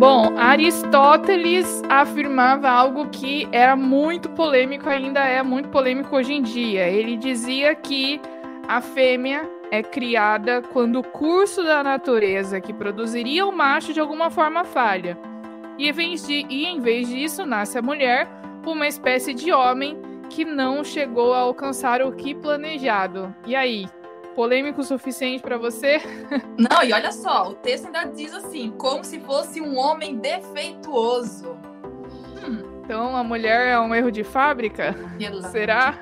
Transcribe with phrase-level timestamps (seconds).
[0.00, 6.88] Bom, Aristóteles afirmava algo que era muito polêmico, ainda é muito polêmico hoje em dia.
[6.88, 8.18] Ele dizia que
[8.66, 14.30] a fêmea é criada quando o curso da natureza que produziria o macho de alguma
[14.30, 15.18] forma falha.
[15.76, 18.26] E em vez, de, e em vez disso, nasce a mulher,
[18.64, 19.98] uma espécie de homem
[20.30, 23.34] que não chegou a alcançar o que planejado.
[23.46, 23.84] E aí,
[24.34, 26.00] polêmico o suficiente para você?
[26.56, 31.58] Não, e olha só, o texto ainda diz assim, como se fosse um homem defeituoso.
[32.42, 32.80] Hum.
[32.84, 34.94] Então a mulher é um erro de fábrica?
[35.50, 35.98] Será?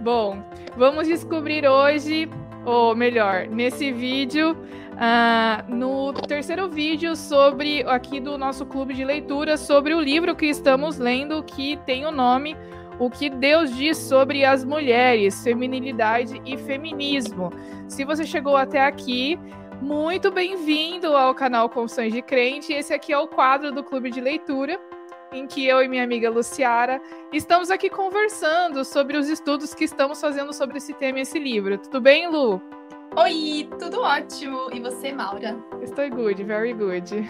[0.00, 0.42] Bom,
[0.76, 2.28] vamos descobrir hoje,
[2.64, 4.56] ou melhor, nesse vídeo,
[4.98, 10.46] uh, no terceiro vídeo sobre aqui do nosso clube de leitura sobre o livro que
[10.46, 12.56] estamos lendo que tem o nome
[12.98, 17.50] o que Deus diz sobre as mulheres, feminilidade e feminismo.
[17.88, 19.38] Se você chegou até aqui,
[19.80, 22.72] muito bem-vindo ao canal Confissões de Crente.
[22.72, 24.80] Esse aqui é o quadro do Clube de Leitura,
[25.32, 27.00] em que eu e minha amiga Luciara
[27.32, 31.78] estamos aqui conversando sobre os estudos que estamos fazendo sobre esse tema e esse livro.
[31.78, 32.60] Tudo bem, Lu?
[33.16, 34.68] Oi, tudo ótimo.
[34.72, 35.56] E você, Maura?
[35.82, 37.14] Estou good, very good.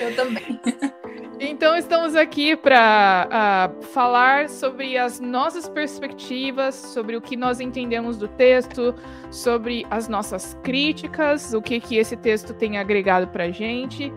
[0.00, 0.60] eu também.
[1.42, 7.60] Então, estamos aqui para uh, ah, falar sobre as nossas perspectivas, sobre o que nós
[7.60, 8.94] entendemos do texto,
[9.30, 14.12] sobre as nossas críticas, o que, que esse texto tem agregado para a gente.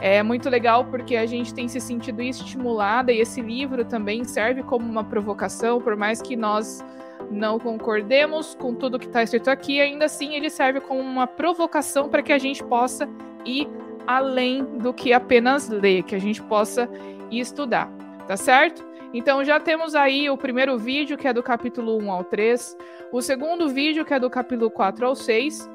[0.00, 4.62] É muito legal porque a gente tem se sentido estimulada e esse livro também serve
[4.62, 6.84] como uma provocação, por mais que nós
[7.30, 12.10] não concordemos com tudo que está escrito aqui, ainda assim ele serve como uma provocação
[12.10, 13.08] para que a gente possa
[13.46, 13.66] ir
[14.06, 16.88] além do que apenas ler, que a gente possa
[17.30, 17.90] estudar,
[18.26, 18.84] tá certo?
[19.12, 22.76] Então já temos aí o primeiro vídeo, que é do capítulo 1 ao 3,
[23.12, 25.70] o segundo vídeo, que é do capítulo 4 ao 6,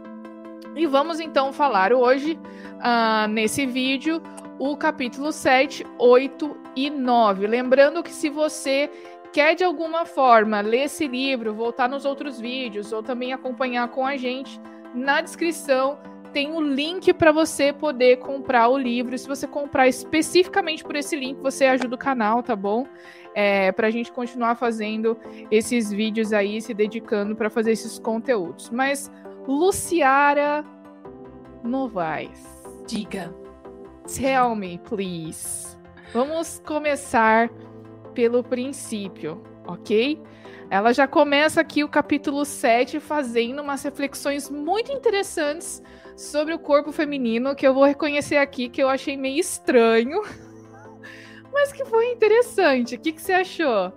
[0.75, 2.39] e vamos então falar hoje,
[2.77, 4.21] uh, nesse vídeo,
[4.57, 7.47] o capítulo 7, 8 e 9.
[7.47, 8.89] Lembrando que se você
[9.33, 14.05] quer de alguma forma ler esse livro, voltar nos outros vídeos ou também acompanhar com
[14.05, 14.61] a gente,
[14.93, 15.97] na descrição
[16.31, 19.17] tem o um link para você poder comprar o livro.
[19.17, 22.87] Se você comprar especificamente por esse link, você ajuda o canal, tá bom?
[23.33, 25.17] É, para a gente continuar fazendo
[25.49, 28.69] esses vídeos aí, se dedicando para fazer esses conteúdos.
[28.69, 29.11] Mas,
[29.47, 30.65] Luciara
[31.63, 32.63] Novaes.
[32.87, 33.33] Diga.
[34.15, 35.77] Tell me, please.
[36.13, 37.49] Vamos começar
[38.13, 40.21] pelo princípio, ok?
[40.69, 45.81] Ela já começa aqui o capítulo 7 fazendo umas reflexões muito interessantes
[46.15, 50.21] sobre o corpo feminino que eu vou reconhecer aqui que eu achei meio estranho,
[51.51, 52.95] mas que foi interessante.
[52.95, 53.93] O que, que você achou?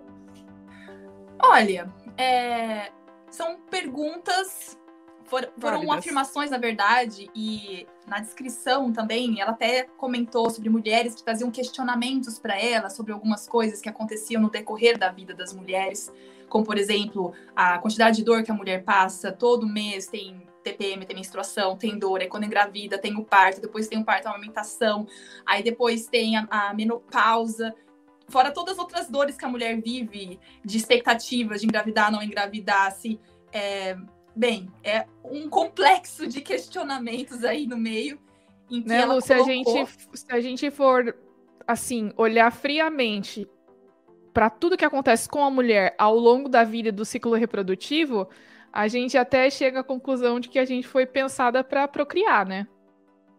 [1.42, 2.90] Olha, é...
[3.30, 4.78] são perguntas,
[5.24, 11.22] for, foram afirmações, na verdade, e na descrição também, ela até comentou sobre mulheres que
[11.22, 16.12] traziam questionamentos para ela sobre algumas coisas que aconteciam no decorrer da vida das mulheres,
[16.48, 21.04] como, por exemplo, a quantidade de dor que a mulher passa todo mês, tem TPM,
[21.04, 24.30] tem menstruação, tem dor, aí quando engravida tem o parto, depois tem o parto, a
[24.30, 25.06] amamentação,
[25.46, 27.74] aí depois tem a, a menopausa,
[28.28, 32.92] fora todas as outras dores que a mulher vive, de expectativas de engravidar, não engravidar,
[32.92, 33.20] se,
[33.52, 33.96] é,
[34.34, 38.18] bem, é um complexo de questionamentos aí no meio.
[38.70, 39.22] Em que né, Lu, colocou...
[39.22, 41.16] se, a gente, se a gente for,
[41.66, 43.46] assim, olhar friamente
[44.32, 48.28] para tudo que acontece com a mulher ao longo da vida do ciclo reprodutivo,
[48.74, 52.66] a gente até chega à conclusão de que a gente foi pensada para procriar, né?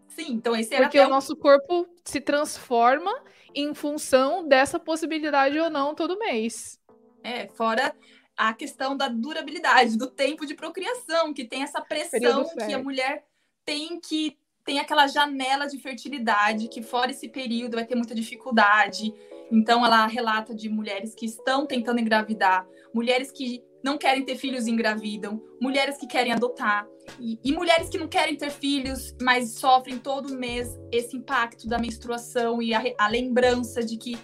[0.07, 3.12] Sim, então esse era Porque o nosso corpo se transforma
[3.53, 6.79] em função dessa possibilidade ou não todo mês.
[7.22, 7.94] É, fora
[8.38, 13.25] a questão da durabilidade, do tempo de procriação, que tem essa pressão que a mulher
[13.66, 19.13] tem que tem aquela janela de fertilidade, que fora esse período vai ter muita dificuldade.
[19.52, 24.66] Então ela relata de mulheres que estão tentando engravidar, mulheres que não querem ter filhos
[24.66, 26.87] e engravidam, mulheres que querem adotar,
[27.20, 31.78] e, e, mulheres que não querem ter filhos, mas sofrem todo mês esse impacto da
[31.78, 34.17] menstruação e a, a lembrança de que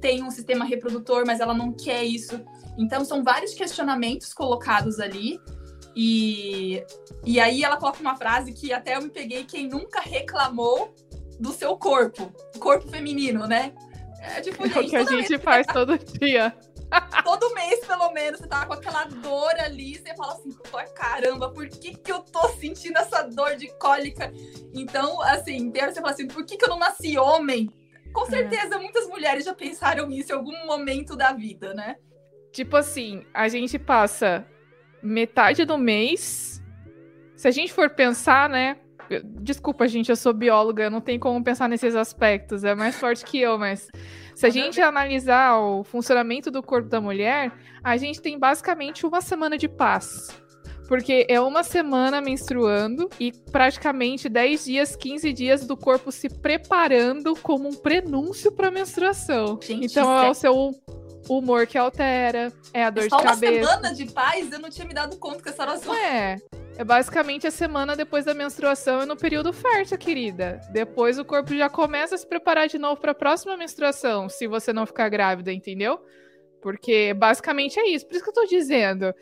[0.00, 2.40] tem um sistema reprodutor, mas ela não quer isso.
[2.78, 5.40] Então, são vários questionamentos colocados ali.
[5.96, 6.80] E,
[7.24, 10.94] e aí ela coloca uma frase que até eu me peguei: quem nunca reclamou
[11.40, 13.72] do seu corpo, corpo feminino, né?
[14.20, 16.54] É tipo, é o que a gente faz todo dia.
[17.24, 20.50] Todo mês, pelo menos, você tá com aquela dor ali, você fala assim,
[20.94, 24.32] caramba, por que que eu tô sentindo essa dor de cólica?
[24.74, 27.70] Então, assim, você fala assim, por que que eu não nasci homem?
[28.12, 28.30] Com é.
[28.30, 28.78] certeza, é.
[28.78, 31.96] muitas mulheres já pensaram nisso em algum momento da vida, né?
[32.52, 34.46] Tipo assim, a gente passa
[35.02, 36.62] metade do mês.
[37.36, 38.78] Se a gente for pensar, né?
[39.40, 43.40] Desculpa, gente, eu sou bióloga, não tenho como pensar nesses aspectos, é mais forte que
[43.40, 43.88] eu, mas
[44.38, 47.52] se a gente analisar o funcionamento do corpo da mulher,
[47.82, 50.28] a gente tem basicamente uma semana de paz.
[50.86, 57.34] Porque é uma semana menstruando e praticamente 10 dias, 15 dias do corpo se preparando
[57.34, 59.58] como um prenúncio para menstruação.
[59.60, 60.70] Gente, então é o seu
[61.28, 63.64] humor que altera, é a dor é de cabeça.
[63.64, 65.94] Só uma semana de paz, eu não tinha me dado conta que essa oração.
[65.94, 66.36] É.
[66.76, 70.60] É basicamente a semana depois da menstruação e no período fértil, querida.
[70.70, 74.46] Depois o corpo já começa a se preparar de novo para a próxima menstruação, se
[74.46, 75.98] você não ficar grávida, entendeu?
[76.62, 78.06] Porque basicamente é isso.
[78.06, 79.12] Por isso que eu tô dizendo.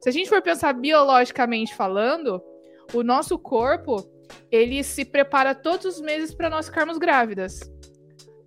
[0.00, 2.42] Se a gente for pensar biologicamente falando,
[2.92, 4.04] o nosso corpo,
[4.50, 7.60] ele se prepara todos os meses para nós ficarmos grávidas.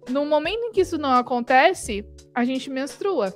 [0.10, 3.34] No momento em que isso não acontece, a gente menstrua.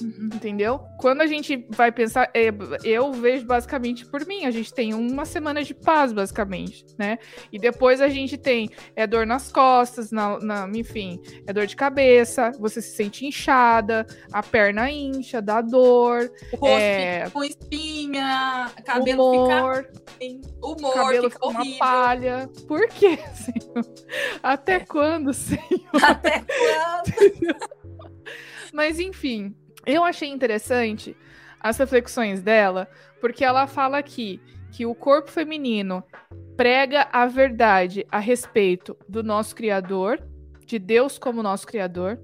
[0.00, 0.30] Uhum.
[0.32, 0.80] Entendeu?
[0.98, 2.52] Quando a gente vai pensar, é,
[2.84, 7.18] eu vejo basicamente por mim, a gente tem uma semana de paz, basicamente, né?
[7.52, 11.74] E depois a gente tem é dor nas costas, na, na, enfim, é dor de
[11.74, 16.30] cabeça, você se sente inchada, a perna incha, dá dor.
[16.52, 17.18] O rosto é...
[17.24, 20.48] fica com espinha, cabelo humor, fica.
[20.62, 22.50] Humor, cabelo fica, uma palha.
[22.66, 23.84] Por quê, Senhor?
[24.42, 24.80] Até é.
[24.80, 25.60] quando, Senhor?
[26.02, 27.56] Até quando?
[28.72, 29.56] Mas enfim,
[29.88, 31.16] eu achei interessante
[31.58, 32.88] as reflexões dela,
[33.20, 34.40] porque ela fala aqui
[34.70, 36.04] que o corpo feminino
[36.56, 40.22] prega a verdade a respeito do nosso Criador,
[40.66, 42.20] de Deus como nosso Criador,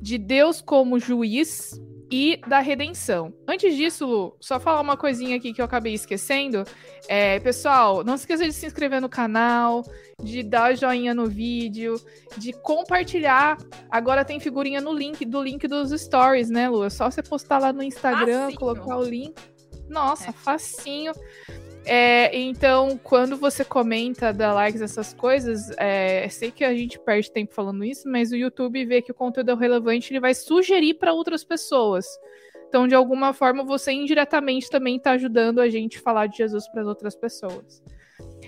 [0.00, 1.80] de Deus como juiz
[2.12, 3.32] e da redenção.
[3.48, 6.62] Antes disso, Lu, só falar uma coisinha aqui que eu acabei esquecendo.
[7.08, 9.82] É, pessoal, não se esqueça de se inscrever no canal,
[10.22, 11.98] de dar joinha no vídeo,
[12.36, 13.56] de compartilhar.
[13.90, 16.84] Agora tem figurinha no link do link dos stories, né, Lu?
[16.84, 18.58] É só você postar lá no Instagram, facinho.
[18.58, 19.34] colocar o link.
[19.88, 20.32] Nossa, é.
[20.32, 21.12] facinho.
[21.84, 27.30] É, então, quando você comenta, dá likes, essas coisas, é, sei que a gente perde
[27.30, 30.94] tempo falando isso, mas o YouTube vê que o conteúdo é relevante, ele vai sugerir
[30.94, 32.06] para outras pessoas.
[32.68, 36.68] Então, de alguma forma, você indiretamente também está ajudando a gente a falar de Jesus
[36.68, 37.82] para as outras pessoas.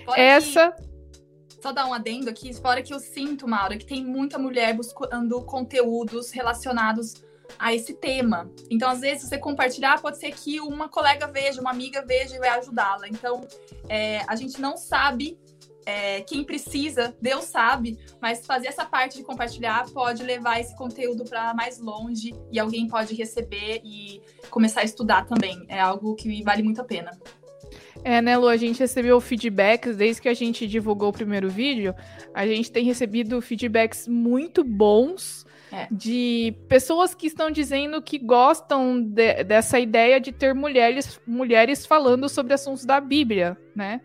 [0.05, 0.71] Fora Essa.
[0.71, 4.73] Que, só dar um adendo aqui, fora que eu sinto, Maura, que tem muita mulher
[4.73, 7.23] buscando conteúdos relacionados
[7.57, 8.49] a esse tema.
[8.69, 12.39] Então, às vezes, você compartilhar, pode ser que uma colega veja, uma amiga veja e
[12.39, 13.07] vai ajudá-la.
[13.07, 13.41] Então,
[13.87, 15.37] é, a gente não sabe
[15.85, 21.23] é, quem precisa, Deus sabe, mas fazer essa parte de compartilhar pode levar esse conteúdo
[21.23, 25.63] para mais longe e alguém pode receber e começar a estudar também.
[25.67, 27.11] É algo que vale muito a pena.
[28.03, 28.47] É, né, Lu?
[28.47, 31.93] A gente recebeu feedbacks desde que a gente divulgou o primeiro vídeo.
[32.33, 35.44] A gente tem recebido feedbacks muito bons
[35.75, 35.87] é.
[35.91, 42.29] de pessoas que estão dizendo que gostam de, dessa ideia de ter mulheres, mulheres falando
[42.29, 43.99] sobre assuntos da Bíblia, né?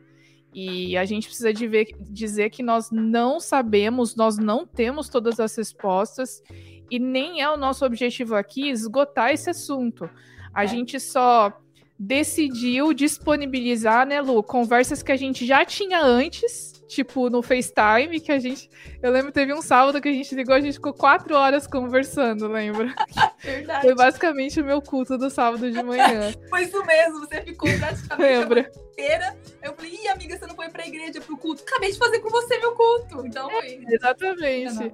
[0.52, 5.38] E a gente precisa de ver, dizer que nós não sabemos, nós não temos todas
[5.38, 6.42] as respostas,
[6.90, 10.10] e nem é o nosso objetivo aqui esgotar esse assunto.
[10.52, 10.66] A é.
[10.66, 11.56] gente só
[12.02, 18.32] decidiu disponibilizar, né, Lu, conversas que a gente já tinha antes tipo, no FaceTime, que
[18.32, 18.68] a gente.
[19.00, 22.48] Eu lembro teve um sábado que a gente ligou, a gente ficou quatro horas conversando,
[22.48, 22.92] lembra?
[23.38, 23.82] Verdade.
[23.82, 26.34] Foi basicamente o meu culto do sábado de manhã.
[26.50, 28.70] foi isso mesmo, você ficou praticamente lembra?
[29.00, 29.36] inteira.
[29.62, 31.62] Eu falei, ih, amiga, você não foi pra igreja pro culto?
[31.62, 33.26] Acabei de fazer com você meu culto.
[33.26, 33.66] Então foi.
[33.66, 34.92] É, exatamente.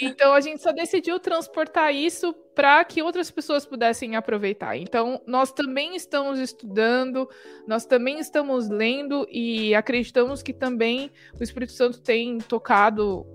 [0.00, 4.76] Então a gente só decidiu transportar isso para que outras pessoas pudessem aproveitar.
[4.76, 7.28] Então nós também estamos estudando,
[7.66, 13.26] nós também estamos lendo e acreditamos que também o Espírito Santo tem tocado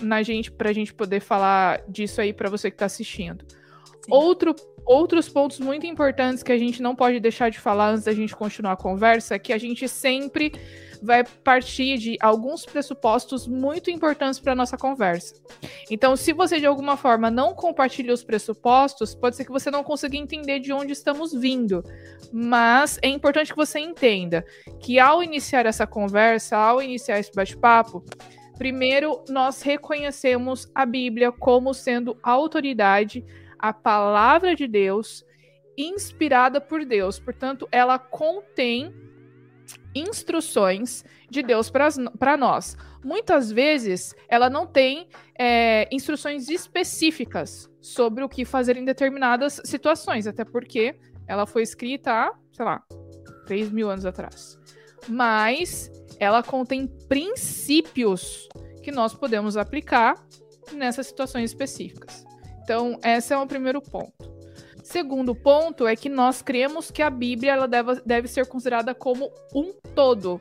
[0.00, 3.44] na gente para a gente poder falar disso aí para você que está assistindo.
[4.08, 8.12] Outro, outros pontos muito importantes que a gente não pode deixar de falar antes da
[8.12, 10.52] gente continuar a conversa é que a gente sempre
[11.04, 15.34] vai partir de alguns pressupostos muito importantes para nossa conversa.
[15.90, 19.84] Então, se você de alguma forma não compartilha os pressupostos, pode ser que você não
[19.84, 21.84] consiga entender de onde estamos vindo.
[22.32, 24.44] Mas é importante que você entenda
[24.80, 28.02] que ao iniciar essa conversa, ao iniciar esse bate-papo,
[28.56, 33.24] primeiro nós reconhecemos a Bíblia como sendo a autoridade,
[33.58, 35.24] a palavra de Deus,
[35.76, 37.18] inspirada por Deus.
[37.18, 39.03] Portanto, ela contém
[39.94, 42.76] instruções de Deus para nós.
[43.04, 45.08] Muitas vezes ela não tem
[45.38, 50.96] é, instruções específicas sobre o que fazer em determinadas situações, até porque
[51.26, 52.82] ela foi escrita há, sei lá,
[53.46, 54.58] 3 mil anos atrás.
[55.08, 58.48] Mas ela contém princípios
[58.82, 60.14] que nós podemos aplicar
[60.72, 62.24] nessas situações específicas.
[62.62, 64.33] Então, esse é o primeiro ponto.
[64.84, 69.32] Segundo ponto é que nós cremos que a Bíblia ela deve, deve ser considerada como
[69.54, 70.38] um todo.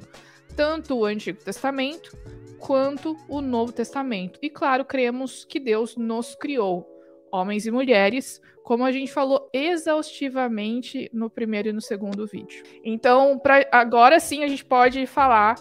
[0.54, 2.16] tanto o Antigo Testamento
[2.60, 4.38] quanto o Novo Testamento.
[4.42, 6.86] E claro, cremos que Deus nos criou,
[7.32, 12.64] homens e mulheres, como a gente falou exaustivamente no primeiro e no segundo vídeo.
[12.84, 15.56] Então, pra, agora sim a gente pode falar.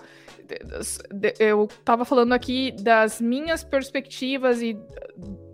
[1.39, 4.77] Eu estava falando aqui das minhas perspectivas e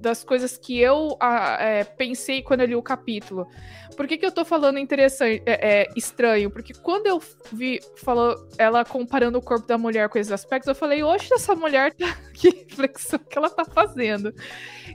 [0.00, 1.16] das coisas que eu
[1.58, 3.46] é, pensei quando eu li o capítulo.
[3.96, 6.50] Por que, que eu tô falando interessante, é, é, estranho?
[6.50, 7.20] Porque quando eu
[7.52, 11.54] vi falou ela comparando o corpo da mulher com esses aspectos, eu falei, oxe, essa
[11.54, 12.16] mulher tá.
[12.32, 14.32] Que reflexão que ela tá fazendo.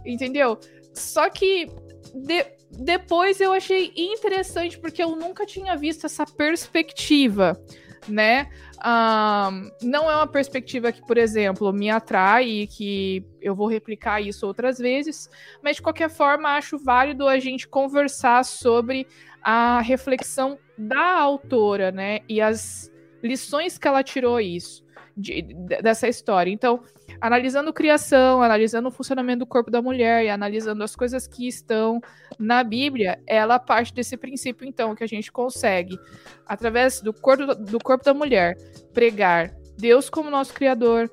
[0.05, 0.57] Entendeu?
[0.93, 1.67] Só que
[2.13, 7.59] de, depois eu achei interessante, porque eu nunca tinha visto essa perspectiva
[8.07, 8.49] né?
[8.85, 14.21] Um, não é uma perspectiva que, por exemplo, me atrai e que eu vou replicar
[14.21, 15.29] isso outras vezes,
[15.61, 19.07] mas de qualquer forma acho válido a gente conversar sobre
[19.41, 22.19] a reflexão da autora, né?
[22.27, 22.91] E as
[23.21, 24.83] lições que ela tirou isso
[25.15, 25.41] de,
[25.81, 26.51] dessa história.
[26.51, 26.83] Então,
[27.23, 32.01] analisando criação, analisando o funcionamento do corpo da mulher e analisando as coisas que estão
[32.37, 35.97] na Bíblia, ela parte desse princípio, então, que a gente consegue,
[36.45, 38.57] através do corpo, do corpo da mulher,
[38.93, 41.09] pregar Deus como nosso Criador,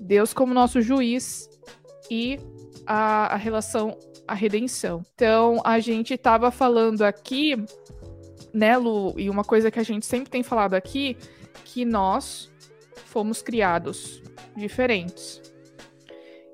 [0.00, 1.50] Deus como nosso juiz
[2.08, 2.38] e
[2.86, 3.98] a, a relação,
[4.28, 5.04] a redenção.
[5.16, 7.56] Então, a gente estava falando aqui,
[8.54, 11.16] né, Lu, e uma coisa que a gente sempre tem falado aqui,
[11.64, 12.48] que nós
[13.06, 14.22] fomos criados
[14.56, 15.47] diferentes.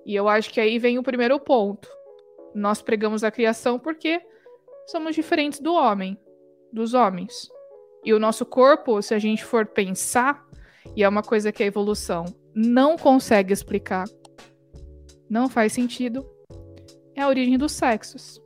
[0.05, 1.89] E eu acho que aí vem o primeiro ponto.
[2.55, 4.21] Nós pregamos a criação porque
[4.87, 6.19] somos diferentes do homem,
[6.73, 7.49] dos homens.
[8.05, 10.47] E o nosso corpo, se a gente for pensar,
[10.95, 14.05] e é uma coisa que a evolução não consegue explicar,
[15.29, 16.25] não faz sentido,
[17.15, 18.41] é a origem dos sexos.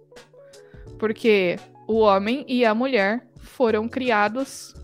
[0.98, 1.56] Porque
[1.88, 4.74] o homem e a mulher foram criados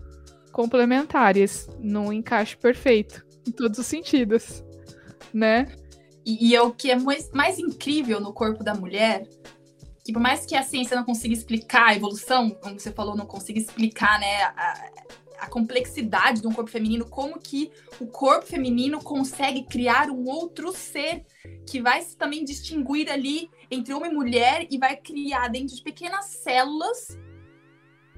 [0.51, 4.63] complementares, num encaixe perfeito, em todos os sentidos,
[5.33, 5.67] né?
[6.25, 9.27] E, e é o que é mais, mais incrível no corpo da mulher,
[10.03, 13.25] que por mais que a ciência não consiga explicar a evolução, como você falou, não
[13.25, 14.89] consiga explicar, né, a,
[15.39, 20.71] a complexidade de um corpo feminino, como que o corpo feminino consegue criar um outro
[20.73, 21.25] ser
[21.65, 25.81] que vai se também distinguir ali entre homem e mulher e vai criar dentro de
[25.81, 27.17] pequenas células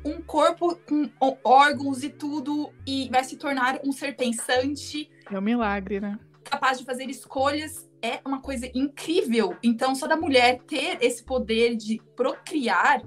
[0.05, 1.09] um corpo com
[1.43, 5.09] órgãos e tudo, e vai se tornar um ser pensante.
[5.29, 6.17] É um milagre, né?
[6.45, 9.55] Capaz de fazer escolhas é uma coisa incrível.
[9.63, 13.01] Então, só da mulher ter esse poder de procriar,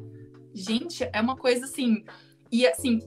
[0.53, 2.05] gente, é uma coisa assim.
[2.51, 3.01] E assim,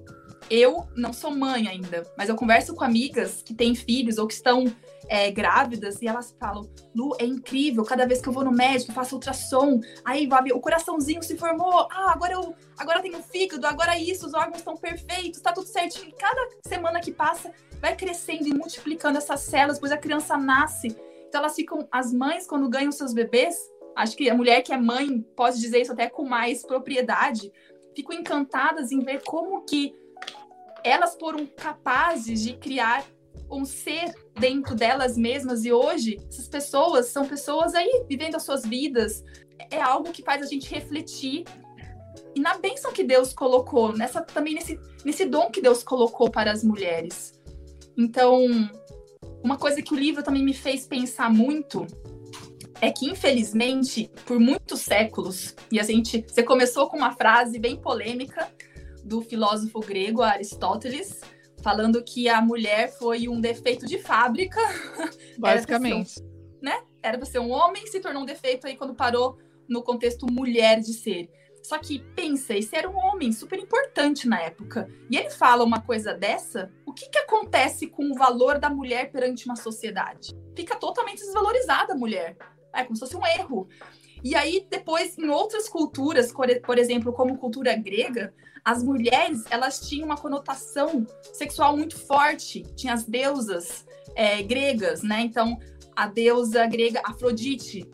[0.49, 4.33] eu não sou mãe ainda, mas eu converso com amigas que têm filhos ou que
[4.33, 4.65] estão
[5.07, 8.93] é, grávidas e elas falam: Lu, é incrível, cada vez que eu vou no médico,
[8.93, 13.97] faço ultrassom, aí o coraçãozinho se formou, ah, agora eu agora eu tenho fígado, agora
[13.97, 16.13] isso, os órgãos estão perfeitos, tá tudo certinho.
[16.17, 20.95] Cada semana que passa, vai crescendo e multiplicando essas células, pois a criança nasce.
[21.33, 23.57] Então elas ficam, as mães, quando ganham seus bebês,
[23.95, 27.51] acho que a mulher que é mãe pode dizer isso até com mais propriedade,
[27.95, 29.95] ficam encantadas em ver como que
[30.83, 33.03] elas foram capazes de criar
[33.49, 38.63] um ser dentro delas mesmas e hoje essas pessoas são pessoas aí vivendo as suas
[38.63, 39.23] vidas.
[39.71, 41.45] É algo que faz a gente refletir
[42.35, 46.51] e na bênção que Deus colocou, nessa também nesse, nesse dom que Deus colocou para
[46.51, 47.33] as mulheres.
[47.97, 48.69] Então,
[49.43, 51.85] uma coisa que o livro também me fez pensar muito
[52.81, 56.25] é que, infelizmente, por muitos séculos, e a gente.
[56.27, 58.49] Você começou com uma frase bem polêmica
[59.03, 61.21] do filósofo grego Aristóteles,
[61.61, 64.59] falando que a mulher foi um defeito de fábrica.
[65.37, 66.19] Basicamente.
[66.19, 66.83] Era um, né?
[67.01, 70.79] Era para ser um homem, se tornou um defeito aí quando parou no contexto mulher
[70.79, 71.29] de ser.
[71.63, 74.89] Só que pensa, esse era um homem super importante na época.
[75.09, 79.11] E ele fala uma coisa dessa, o que, que acontece com o valor da mulher
[79.11, 80.35] perante uma sociedade?
[80.53, 82.35] Fica totalmente desvalorizada a mulher.
[82.73, 83.67] É como se fosse um erro.
[84.21, 86.33] E aí, depois, em outras culturas,
[86.65, 92.63] por exemplo, como cultura grega, as mulheres elas tinham uma conotação sexual muito forte.
[92.75, 95.21] Tinha as deusas é, gregas, né?
[95.21, 95.57] Então,
[95.95, 97.89] a deusa grega Afrodite.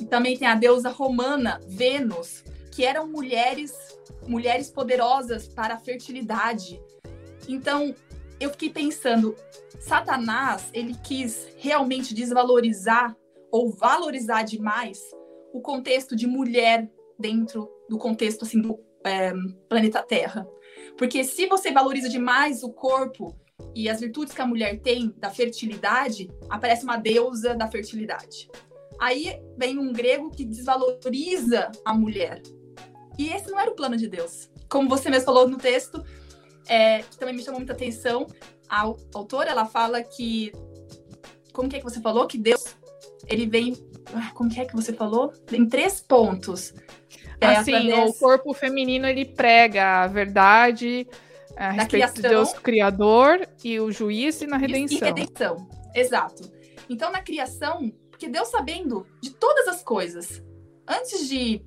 [0.00, 2.44] E também tem a deusa romana Vênus,
[2.78, 3.72] que eram mulheres,
[4.24, 6.80] mulheres poderosas para a fertilidade.
[7.48, 7.92] Então,
[8.38, 9.34] eu fiquei pensando,
[9.80, 13.16] Satanás, ele quis realmente desvalorizar
[13.50, 15.00] ou valorizar demais
[15.52, 19.32] o contexto de mulher dentro do contexto assim do é,
[19.68, 20.46] planeta Terra.
[20.96, 23.36] Porque se você valoriza demais o corpo
[23.74, 28.48] e as virtudes que a mulher tem da fertilidade, aparece uma deusa da fertilidade.
[29.00, 32.40] Aí vem um grego que desvaloriza a mulher.
[33.18, 34.48] E esse não era o plano de Deus.
[34.68, 36.04] Como você mesmo falou no texto,
[36.68, 38.26] é, que também me chamou muita atenção,
[38.68, 38.82] a
[39.14, 40.52] autora ela fala que
[41.52, 42.76] como que é que você falou que Deus
[43.26, 43.74] ele vem
[44.14, 45.32] ah, como que é que você falou?
[45.50, 46.72] Em três pontos.
[47.40, 48.10] É, assim através...
[48.10, 51.06] o corpo feminino ele prega a verdade
[51.56, 55.68] a respeito criação, de Deus criador e o juiz e na redenção e redenção.
[55.94, 56.50] Exato.
[56.88, 60.42] Então na criação porque Deus sabendo de todas as coisas
[60.86, 61.62] antes de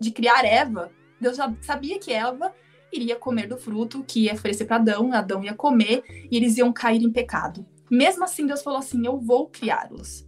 [0.00, 0.90] de criar Eva
[1.20, 2.52] Deus já sabia que Eva
[2.90, 6.72] iria comer do fruto que ia oferecer para Adão, Adão ia comer e eles iam
[6.72, 7.66] cair em pecado.
[7.90, 10.26] Mesmo assim, Deus falou assim: Eu vou criá-los.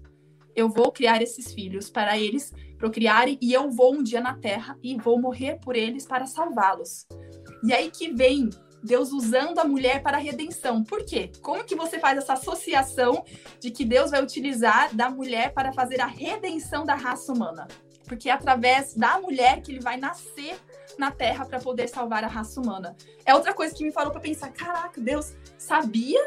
[0.55, 4.77] Eu vou criar esses filhos para eles procriarem e eu vou um dia na terra
[4.83, 7.07] e vou morrer por eles para salvá-los.
[7.65, 8.51] E aí que vem
[8.85, 10.85] Deus usando a mulher para a redenção.
[10.85, 11.31] Por quê?
[11.41, 13.25] Como que você faz essa associação
[13.61, 17.67] de que Deus vai utilizar da mulher para fazer a redenção da raça humana?
[18.13, 20.55] Porque é através da mulher que ele vai nascer
[20.99, 22.95] na Terra para poder salvar a raça humana.
[23.25, 26.21] É outra coisa que me falou para pensar: caraca, Deus sabia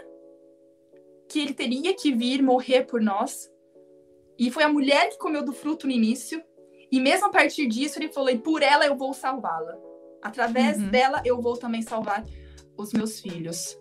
[1.29, 3.51] que ele teria que vir morrer por nós.
[4.35, 6.43] E foi a mulher que comeu do fruto no início.
[6.91, 9.77] E mesmo a partir disso, ele falou: e por ela eu vou salvá-la.
[10.23, 10.89] Através uhum.
[10.89, 12.25] dela eu vou também salvar
[12.75, 13.77] os meus filhos.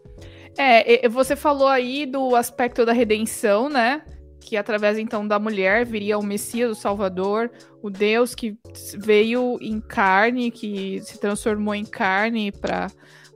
[0.58, 4.04] É, você falou aí do aspecto da redenção, né?
[4.44, 7.50] Que através então da mulher viria o Messias, o Salvador,
[7.82, 8.58] o Deus que
[8.98, 12.88] veio em carne, que se transformou em carne para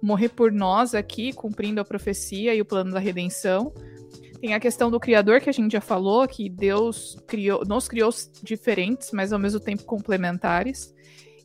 [0.02, 3.72] morrer por nós aqui, cumprindo a profecia e o plano da redenção.
[4.38, 8.10] Tem a questão do Criador, que a gente já falou, que Deus criou, nos criou
[8.42, 10.94] diferentes, mas ao mesmo tempo complementares.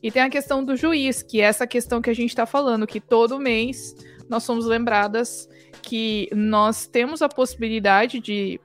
[0.02, 2.86] E tem a questão do juiz, que é essa questão que a gente está falando,
[2.86, 3.96] que todo mês
[4.28, 5.48] nós somos lembradas
[5.84, 8.60] que nós temos a possibilidade de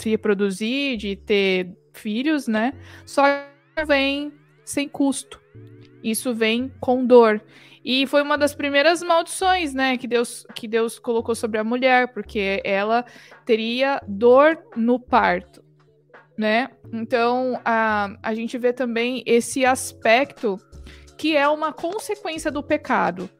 [0.00, 2.72] se reproduzir, de ter filhos, né?
[3.04, 3.22] Só
[3.86, 4.32] vem
[4.64, 5.40] sem custo.
[6.02, 7.42] Isso vem com dor.
[7.84, 12.12] E foi uma das primeiras maldições, né, que Deus, que Deus colocou sobre a mulher,
[12.12, 13.04] porque ela
[13.46, 15.64] teria dor no parto,
[16.36, 16.68] né?
[16.92, 20.58] Então, a, a gente vê também esse aspecto
[21.16, 23.30] que é uma consequência do pecado.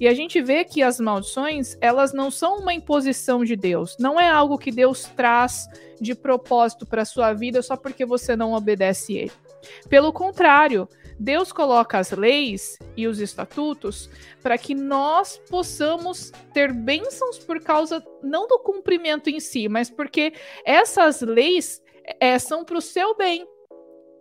[0.00, 4.20] E a gente vê que as maldições, elas não são uma imposição de Deus, não
[4.20, 5.66] é algo que Deus traz
[6.00, 9.32] de propósito para sua vida só porque você não obedece ele.
[9.88, 10.88] Pelo contrário,
[11.18, 14.08] Deus coloca as leis e os estatutos
[14.40, 20.32] para que nós possamos ter bênçãos por causa não do cumprimento em si, mas porque
[20.64, 21.82] essas leis
[22.20, 23.44] é, são para o seu bem,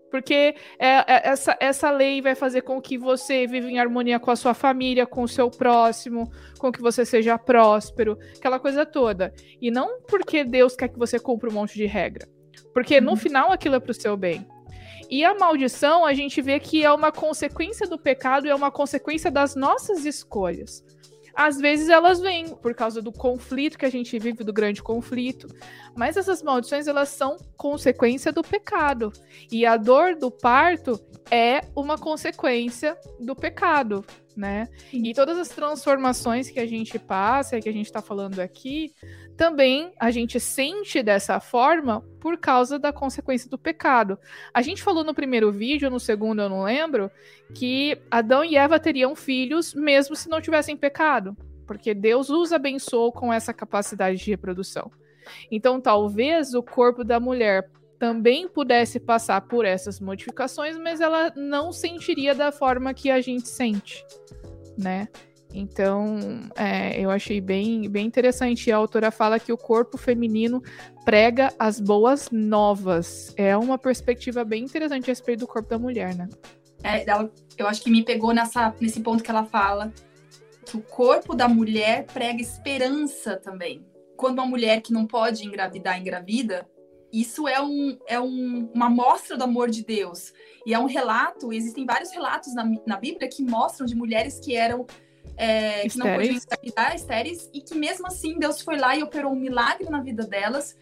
[0.09, 4.31] porque é, é, essa, essa lei vai fazer com que você viva em harmonia com
[4.31, 9.33] a sua família, com o seu próximo, com que você seja próspero, aquela coisa toda.
[9.61, 12.27] E não porque Deus quer que você cumpra um monte de regra.
[12.73, 13.17] Porque no uhum.
[13.17, 14.47] final aquilo é para o seu bem.
[15.09, 18.71] E a maldição, a gente vê que é uma consequência do pecado e é uma
[18.71, 20.83] consequência das nossas escolhas
[21.37, 25.47] às vezes elas vêm por causa do conflito que a gente vive, do grande conflito.
[25.95, 29.13] Mas essas maldições, elas são consequência do pecado.
[29.51, 34.03] E a dor do parto é uma consequência do pecado,
[34.35, 34.67] né?
[34.91, 38.91] E todas as transformações que a gente passa, que a gente está falando aqui,
[39.37, 44.17] também a gente sente dessa forma por causa da consequência do pecado.
[44.51, 47.11] A gente falou no primeiro vídeo, no segundo eu não lembro,
[47.53, 53.11] que Adão e Eva teriam filhos mesmo se não tivessem pecado, porque Deus os abençoou
[53.11, 54.91] com essa capacidade de reprodução.
[55.51, 57.69] Então, talvez o corpo da mulher
[57.99, 63.47] também pudesse passar por essas modificações, mas ela não sentiria da forma que a gente
[63.47, 64.03] sente,
[64.77, 65.07] né?
[65.57, 66.19] Então,
[66.55, 68.71] é, eu achei bem, bem interessante.
[68.71, 70.61] A autora fala que o corpo feminino
[71.03, 73.33] prega as boas novas.
[73.35, 76.29] É uma perspectiva bem interessante a respeito do corpo da mulher, né?
[76.83, 77.03] É,
[77.57, 79.91] eu acho que me pegou nessa, nesse ponto que ela fala
[80.63, 83.83] que o corpo da mulher prega esperança também.
[84.15, 86.67] Quando uma mulher que não pode engravidar engravida,
[87.11, 90.33] isso é, um, é um, uma mostra do amor de Deus.
[90.65, 94.55] E é um relato, existem vários relatos na, na Bíblia que mostram de mulheres que
[94.55, 94.85] eram
[95.35, 99.31] é, que não podiam engravidar, estéreis, e que mesmo assim Deus foi lá e operou
[99.31, 100.75] um milagre na vida delas.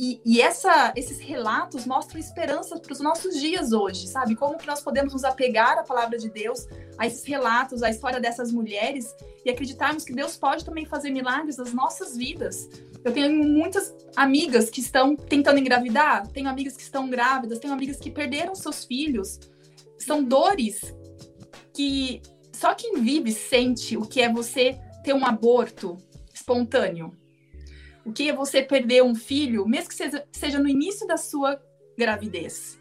[0.00, 4.36] E, e essa, esses relatos mostram esperança para os nossos dias hoje, sabe?
[4.36, 8.20] Como que nós podemos nos apegar à palavra de Deus, a esses relatos, à história
[8.20, 9.12] dessas mulheres
[9.44, 12.68] e acreditarmos que Deus pode também fazer milagres nas nossas vidas.
[13.04, 17.98] Eu tenho muitas amigas que estão tentando engravidar, tenho amigas que estão grávidas, tenho amigas
[17.98, 19.40] que perderam seus filhos.
[19.98, 20.94] São dores
[21.74, 22.22] que
[22.58, 25.96] só quem vive sente o que é você ter um aborto
[26.34, 27.16] espontâneo.
[28.04, 31.62] O que é você perder um filho, mesmo que seja, seja no início da sua
[31.96, 32.76] gravidez.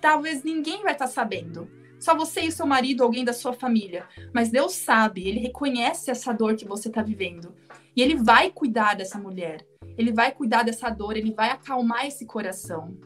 [0.00, 1.70] Talvez ninguém vai estar tá sabendo.
[2.00, 4.04] Só você e seu marido, alguém da sua família.
[4.34, 7.54] Mas Deus sabe, ele reconhece essa dor que você está vivendo.
[7.94, 9.64] E ele vai cuidar dessa mulher.
[9.96, 12.98] Ele vai cuidar dessa dor, ele vai acalmar esse coração.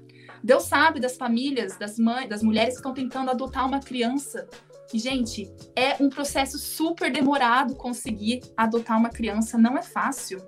[0.43, 4.49] Deus sabe das famílias, das mães, das mulheres que estão tentando adotar uma criança.
[4.93, 10.39] Gente, é um processo super demorado conseguir adotar uma criança, não é fácil.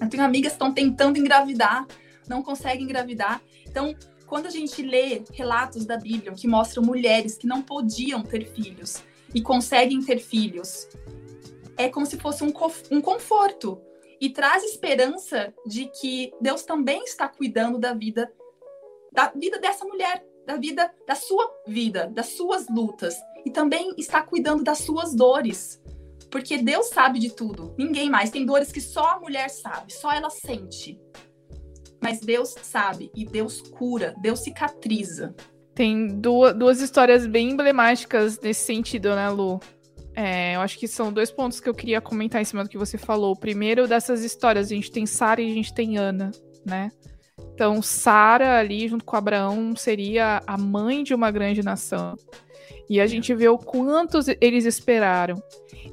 [0.00, 1.86] Eu tenho amigas que estão tentando engravidar,
[2.28, 3.42] não conseguem engravidar.
[3.66, 3.94] Então,
[4.26, 9.02] quando a gente lê relatos da Bíblia que mostram mulheres que não podiam ter filhos
[9.34, 10.88] e conseguem ter filhos,
[11.76, 12.52] é como se fosse um,
[12.90, 13.80] um conforto
[14.20, 18.32] e traz esperança de que Deus também está cuidando da vida
[19.12, 24.22] da vida dessa mulher, da vida da sua vida, das suas lutas e também está
[24.22, 25.80] cuidando das suas dores.
[26.30, 28.30] Porque Deus sabe de tudo, ninguém mais.
[28.30, 30.98] Tem dores que só a mulher sabe, só ela sente.
[32.00, 35.34] Mas Deus sabe e Deus cura, Deus cicatriza.
[35.74, 39.60] Tem duas, duas histórias bem emblemáticas nesse sentido, né, Lu?
[40.14, 42.76] É, eu acho que são dois pontos que eu queria comentar em cima do que
[42.76, 43.32] você falou.
[43.32, 46.30] O primeiro dessas histórias, a gente tem Sara e a gente tem Ana,
[46.66, 46.90] né?
[47.54, 52.14] Então, Sara ali, junto com Abraão, seria a mãe de uma grande nação.
[52.88, 55.42] E a gente vê o quantos eles esperaram.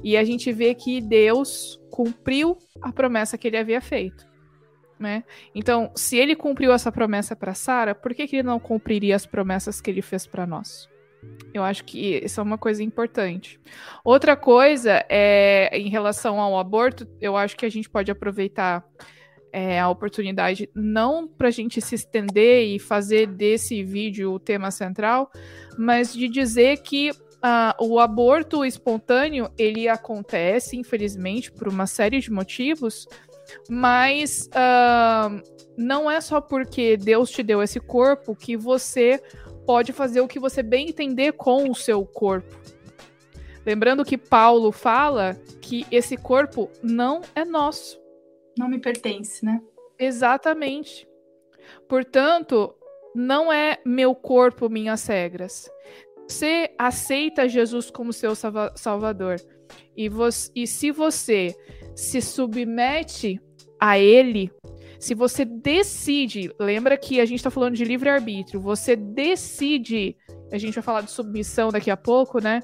[0.02, 4.30] E a gente vê que Deus cumpriu a promessa que ele havia feito
[5.00, 5.24] né?
[5.54, 9.24] Então, se ele cumpriu essa promessa para Sara, por que, que ele não cumpriria as
[9.24, 10.88] promessas que ele fez para nós?
[11.54, 13.58] Eu acho que isso é uma coisa importante.
[14.04, 18.84] Outra coisa é em relação ao aborto, eu acho que a gente pode aproveitar
[19.52, 24.70] é, a oportunidade não para a gente se estender e fazer desse vídeo o tema
[24.70, 25.30] central,
[25.78, 27.10] mas de dizer que
[27.40, 33.08] Uh, o aborto espontâneo ele acontece, infelizmente, por uma série de motivos,
[33.66, 35.42] mas uh,
[35.74, 39.22] não é só porque Deus te deu esse corpo que você
[39.64, 42.54] pode fazer o que você bem entender com o seu corpo.
[43.64, 47.98] Lembrando que Paulo fala que esse corpo não é nosso.
[48.60, 49.58] Não me pertence, né?
[49.98, 51.08] Exatamente.
[51.88, 52.74] Portanto,
[53.14, 55.70] não é meu corpo, minhas regras.
[56.28, 58.34] Você aceita Jesus como seu
[58.74, 59.36] salvador.
[59.96, 61.56] E, você, e se você
[61.96, 63.40] se submete
[63.80, 64.52] a ele,
[64.98, 70.18] se você decide, lembra que a gente está falando de livre-arbítrio, você decide,
[70.52, 72.60] a gente vai falar de submissão daqui a pouco, né?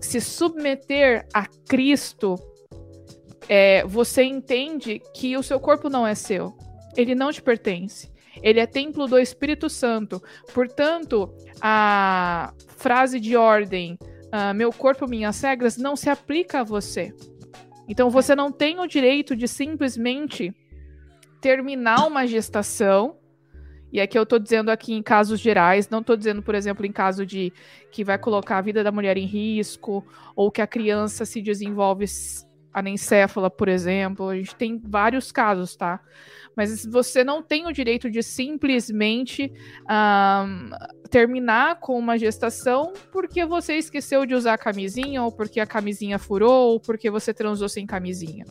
[0.00, 2.34] Se submeter a Cristo,
[3.48, 6.54] é, você entende que o seu corpo não é seu,
[6.96, 8.10] ele não te pertence.
[8.42, 10.22] Ele é templo do Espírito Santo.
[10.54, 17.12] Portanto, a frase de ordem, uh, meu corpo, minhas regras, não se aplica a você.
[17.88, 20.54] Então você não tem o direito de simplesmente
[21.40, 23.16] terminar uma gestação.
[23.90, 26.92] E aqui eu estou dizendo aqui em casos gerais, não estou dizendo, por exemplo, em
[26.92, 27.50] caso de
[27.90, 30.04] que vai colocar a vida da mulher em risco,
[30.36, 32.06] ou que a criança se desenvolve
[32.72, 34.28] anencéfala, por exemplo.
[34.28, 36.00] A gente tem vários casos, tá?
[36.56, 39.52] Mas você não tem o direito de simplesmente
[39.88, 40.70] um,
[41.08, 46.18] terminar com uma gestação porque você esqueceu de usar a camisinha, ou porque a camisinha
[46.18, 48.44] furou, ou porque você transou sem camisinha.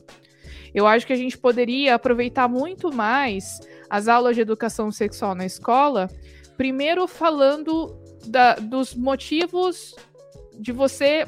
[0.73, 5.45] Eu acho que a gente poderia aproveitar muito mais as aulas de educação sexual na
[5.45, 6.07] escola,
[6.55, 7.93] primeiro falando
[8.25, 9.95] da, dos motivos
[10.59, 11.25] de você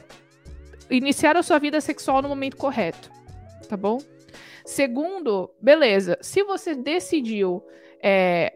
[0.89, 3.11] iniciar a sua vida sexual no momento correto,
[3.67, 3.99] tá bom?
[4.65, 7.63] Segundo, beleza, se você decidiu
[8.03, 8.53] é,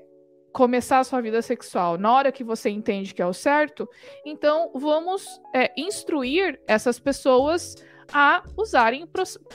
[0.51, 3.89] começar a sua vida sexual na hora que você entende que é o certo,
[4.23, 7.75] então vamos é, instruir essas pessoas
[8.13, 9.07] a usarem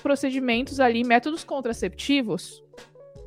[0.02, 2.62] procedimentos ali, métodos contraceptivos.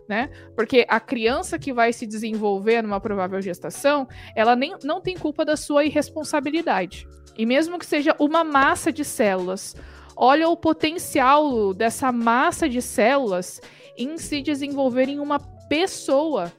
[0.10, 0.30] Né?
[0.58, 5.46] Porque a criança que vai se desenvolver numa provável gestação, ela nem, não tem culpa
[5.46, 7.08] da sua irresponsabilidade.
[7.38, 9.76] E mesmo que seja uma massa de células,
[10.16, 13.62] olha o potencial dessa massa de células
[13.98, 15.40] em se desenvolver em uma
[15.70, 16.52] pessoa.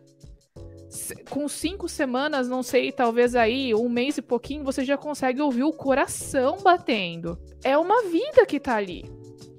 [1.30, 5.62] Com cinco semanas, não sei, talvez aí um mês e pouquinho, você já consegue ouvir
[5.62, 7.38] o coração batendo.
[7.64, 9.04] É uma vida que tá ali.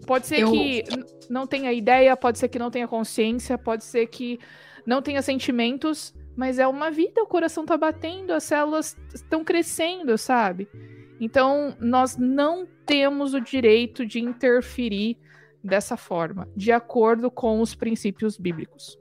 [0.06, 0.52] Pode ser Eu...
[0.52, 0.84] que
[1.30, 4.39] não tenha ideia, pode ser que não tenha consciência, pode ser que
[4.86, 10.17] não tenha sentimentos, mas é uma vida, o coração tá batendo, as células estão crescendo,
[10.17, 10.67] sabe?
[11.24, 15.18] Então, nós não temos o direito de interferir
[15.64, 19.00] dessa forma, de acordo com os princípios bíblicos.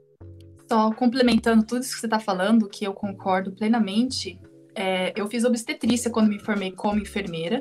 [0.71, 4.39] Só complementando tudo isso que você está falando, que eu concordo plenamente,
[4.73, 7.59] é, eu fiz obstetrícia quando me formei como enfermeira,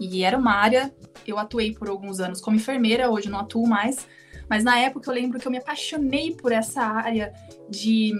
[0.00, 0.90] e era uma área,
[1.26, 4.08] eu atuei por alguns anos como enfermeira, hoje não atuo mais,
[4.48, 7.34] mas na época eu lembro que eu me apaixonei por essa área
[7.68, 8.14] de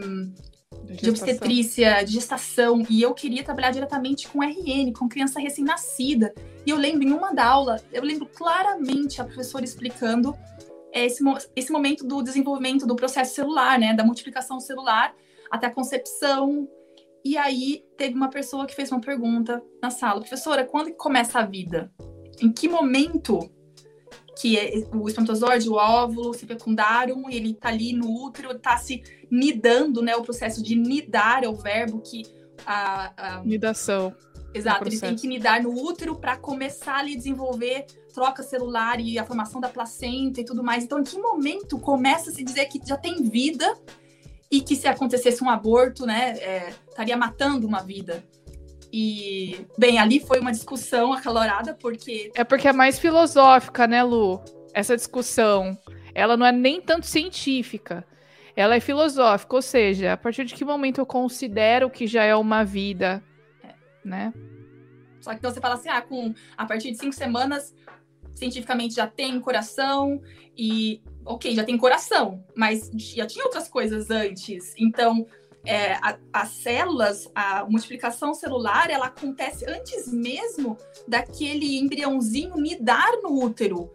[0.91, 6.35] de, obstetrícia, de gestação, e eu queria trabalhar diretamente com RN, com criança recém-nascida.
[6.67, 10.37] E eu lembro em uma da aula, eu lembro claramente a professora explicando
[10.93, 11.23] esse,
[11.55, 15.15] esse momento do desenvolvimento do processo celular, né, da multiplicação celular
[15.51, 16.69] até a concepção.
[17.25, 21.39] E aí teve uma pessoa que fez uma pergunta na sala, professora, quando que começa
[21.39, 21.93] a vida?
[22.41, 23.51] Em que momento
[24.41, 29.03] que é o espermatozoide, o óvulo se fecundaram, ele está ali no útero, está se
[29.31, 30.17] nidando, né?
[30.17, 32.23] O processo de nidar é o verbo que
[32.65, 33.45] a, a...
[33.45, 34.15] nidação.
[34.55, 39.19] Exato, ele tem que nidar no útero para começar ali a desenvolver troca celular e
[39.19, 40.85] a formação da placenta e tudo mais.
[40.85, 43.77] Então, em que momento começa a se dizer que já tem vida
[44.51, 48.25] e que se acontecesse um aborto, né, é, estaria matando uma vida?
[48.93, 52.33] E, bem, ali foi uma discussão acalorada, porque.
[52.35, 54.43] É porque é mais filosófica, né, Lu?
[54.75, 55.79] Essa discussão.
[56.15, 58.05] Ela não é nem tanto científica.
[58.57, 62.35] Ela é filosófica, ou seja, a partir de que momento eu considero que já é
[62.35, 63.23] uma vida,
[63.63, 63.73] é.
[64.05, 64.33] né?
[65.21, 67.75] Só que então você fala assim, ah, com, a partir de cinco semanas,
[68.35, 70.21] cientificamente já tem coração
[70.57, 74.75] e, ok, já tem coração, mas já tinha outras coisas antes.
[74.79, 75.27] Então,
[75.65, 83.43] é, a, as células, a multiplicação celular, ela acontece antes mesmo daquele embriãozinho nidar no
[83.43, 83.91] útero.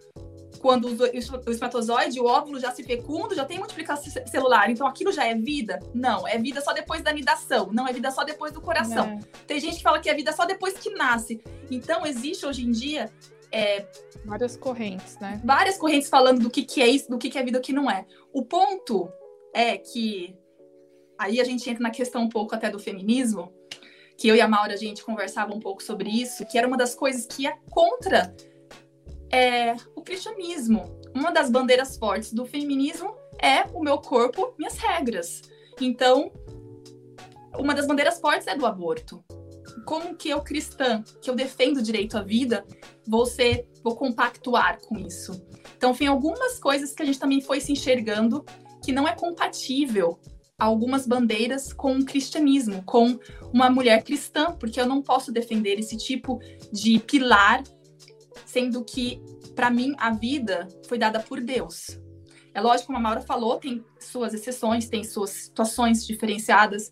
[0.59, 4.69] Quando o, espermatozoide, o óvulo já se fecunda, já tem multiplicação celular.
[4.69, 5.79] Então aquilo já é vida?
[5.93, 7.69] Não, é vida só depois da nidação.
[7.71, 9.05] Não, é vida só depois do coração.
[9.05, 9.19] É.
[9.45, 11.39] Tem gente que fala que é vida só depois que nasce.
[11.69, 13.11] Então existe hoje em dia
[13.51, 13.85] é,
[14.25, 15.39] várias correntes, né?
[15.43, 17.63] Várias correntes falando do que, que é isso, do que, que é vida e do
[17.63, 18.05] que não é.
[18.33, 19.07] O ponto
[19.53, 20.35] é que
[21.17, 23.53] aí a gente entra na questão um pouco até do feminismo,
[24.17, 26.77] que eu e a Maura a gente conversava um pouco sobre isso, que era uma
[26.77, 28.33] das coisas que é contra
[29.31, 30.99] é, o cristianismo.
[31.13, 35.41] Uma das bandeiras fortes do feminismo é o meu corpo, minhas regras.
[35.79, 36.31] Então,
[37.57, 39.23] uma das bandeiras fortes é do aborto.
[39.85, 42.65] Como que eu cristã, que eu defendo o direito à vida,
[43.05, 45.45] vou ser, vou compactuar com isso?
[45.77, 48.43] Então, tem algumas coisas que a gente também foi se enxergando
[48.83, 50.19] que não é compatível
[50.57, 53.19] algumas bandeiras com o cristianismo, com
[53.51, 56.39] uma mulher cristã, porque eu não posso defender esse tipo
[56.71, 57.61] de pilar,
[58.45, 59.21] sendo que,
[59.53, 61.99] para mim, a vida foi dada por Deus.
[62.53, 66.91] É lógico, como a Maura falou, tem suas exceções, tem suas situações diferenciadas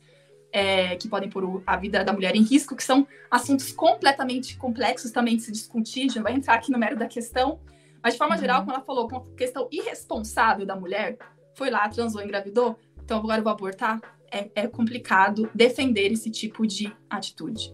[0.51, 5.11] é, que podem pôr a vida da mulher em risco, que são assuntos completamente complexos
[5.11, 7.61] também de se discutir, já vai entrar aqui no mérito da questão.
[8.03, 8.41] Mas, de forma uhum.
[8.41, 11.17] geral, como ela falou, uma questão irresponsável da mulher,
[11.55, 13.99] foi lá, transou, engravidou, então agora eu vou abortar,
[14.31, 17.73] é, é complicado defender esse tipo de atitude.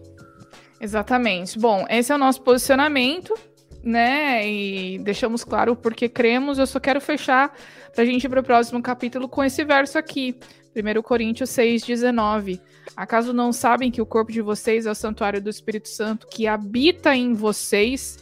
[0.80, 1.58] Exatamente.
[1.58, 3.34] Bom, esse é o nosso posicionamento,
[3.82, 4.48] né?
[4.48, 6.58] E deixamos claro porque cremos.
[6.58, 7.54] Eu só quero fechar
[7.94, 10.38] para a gente ir para o próximo capítulo com esse verso aqui.
[10.74, 12.60] 1 Coríntios 6, 19.
[12.96, 16.46] Acaso não sabem que o corpo de vocês é o santuário do Espírito Santo que
[16.46, 18.18] habita em vocês,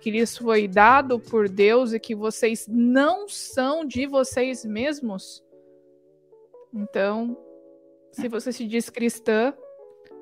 [0.00, 5.42] que lhes foi dado por Deus e que vocês não são de vocês mesmos?
[6.72, 7.36] Então,
[8.12, 9.52] se você se diz cristã,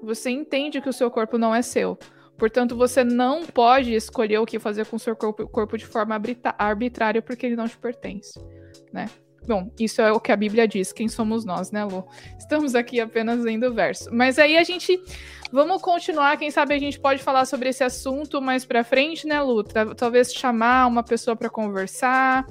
[0.02, 1.98] você entende que o seu corpo não é seu.
[2.36, 6.20] Portanto, você não pode escolher o que fazer com o seu corpo, corpo de forma
[6.56, 8.38] arbitrária porque ele não te pertence,
[8.92, 9.06] né?
[9.48, 10.92] Bom, isso é o que a Bíblia diz.
[10.92, 12.06] Quem somos nós, né, Lu?
[12.38, 14.08] Estamos aqui apenas lendo o verso.
[14.12, 15.02] Mas aí a gente.
[15.50, 16.36] Vamos continuar.
[16.36, 19.64] Quem sabe a gente pode falar sobre esse assunto mais pra frente, né, Lu?
[19.64, 22.46] Talvez chamar uma pessoa para conversar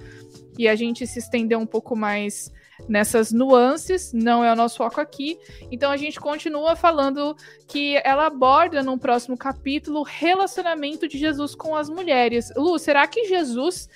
[0.58, 2.52] e a gente se estender um pouco mais
[2.88, 5.38] nessas nuances, não é o nosso foco aqui.
[5.72, 7.36] Então a gente continua falando
[7.68, 12.52] que ela aborda no próximo capítulo o relacionamento de Jesus com as mulheres.
[12.56, 13.90] Lu, será que Jesus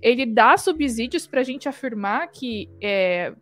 [0.00, 3.32] ele dá subsídios para a gente afirmar que é,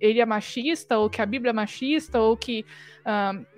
[0.00, 2.64] ele é machista ou que a Bíblia é machista ou que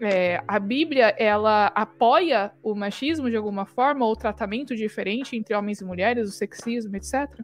[0.01, 5.55] é, a Bíblia ela apoia o machismo de alguma forma ou o tratamento diferente entre
[5.55, 7.41] homens e mulheres, o sexismo, etc.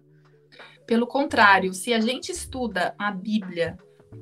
[0.86, 3.78] Pelo contrário, se a gente estuda a Bíblia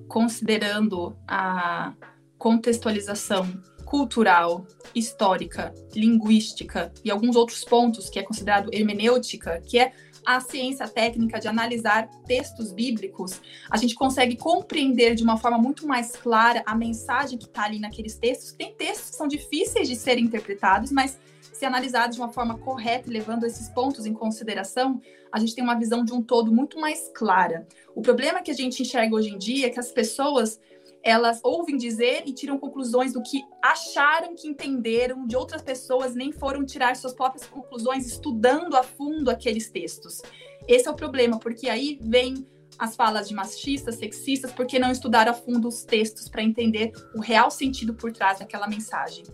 [0.08, 1.92] considerando a
[2.38, 3.46] contextualização
[3.84, 9.92] cultural, histórica, linguística e alguns outros pontos que é considerado hermenêutica, que é
[10.24, 15.86] a ciência técnica de analisar textos bíblicos, a gente consegue compreender de uma forma muito
[15.86, 18.52] mais clara a mensagem que está ali naqueles textos.
[18.52, 21.18] Tem textos que são difíceis de serem interpretados, mas
[21.62, 25.78] se analisado de uma forma correta levando esses pontos em consideração, a gente tem uma
[25.78, 27.68] visão de um todo muito mais clara.
[27.94, 30.60] O problema que a gente enxerga hoje em dia é que as pessoas
[31.04, 36.32] elas ouvem dizer e tiram conclusões do que acharam que entenderam de outras pessoas, nem
[36.32, 40.20] foram tirar suas próprias conclusões estudando a fundo aqueles textos.
[40.66, 42.44] Esse é o problema, porque aí vem
[42.76, 47.20] as falas de machistas, sexistas, porque não estudaram a fundo os textos para entender o
[47.20, 49.24] real sentido por trás daquela mensagem.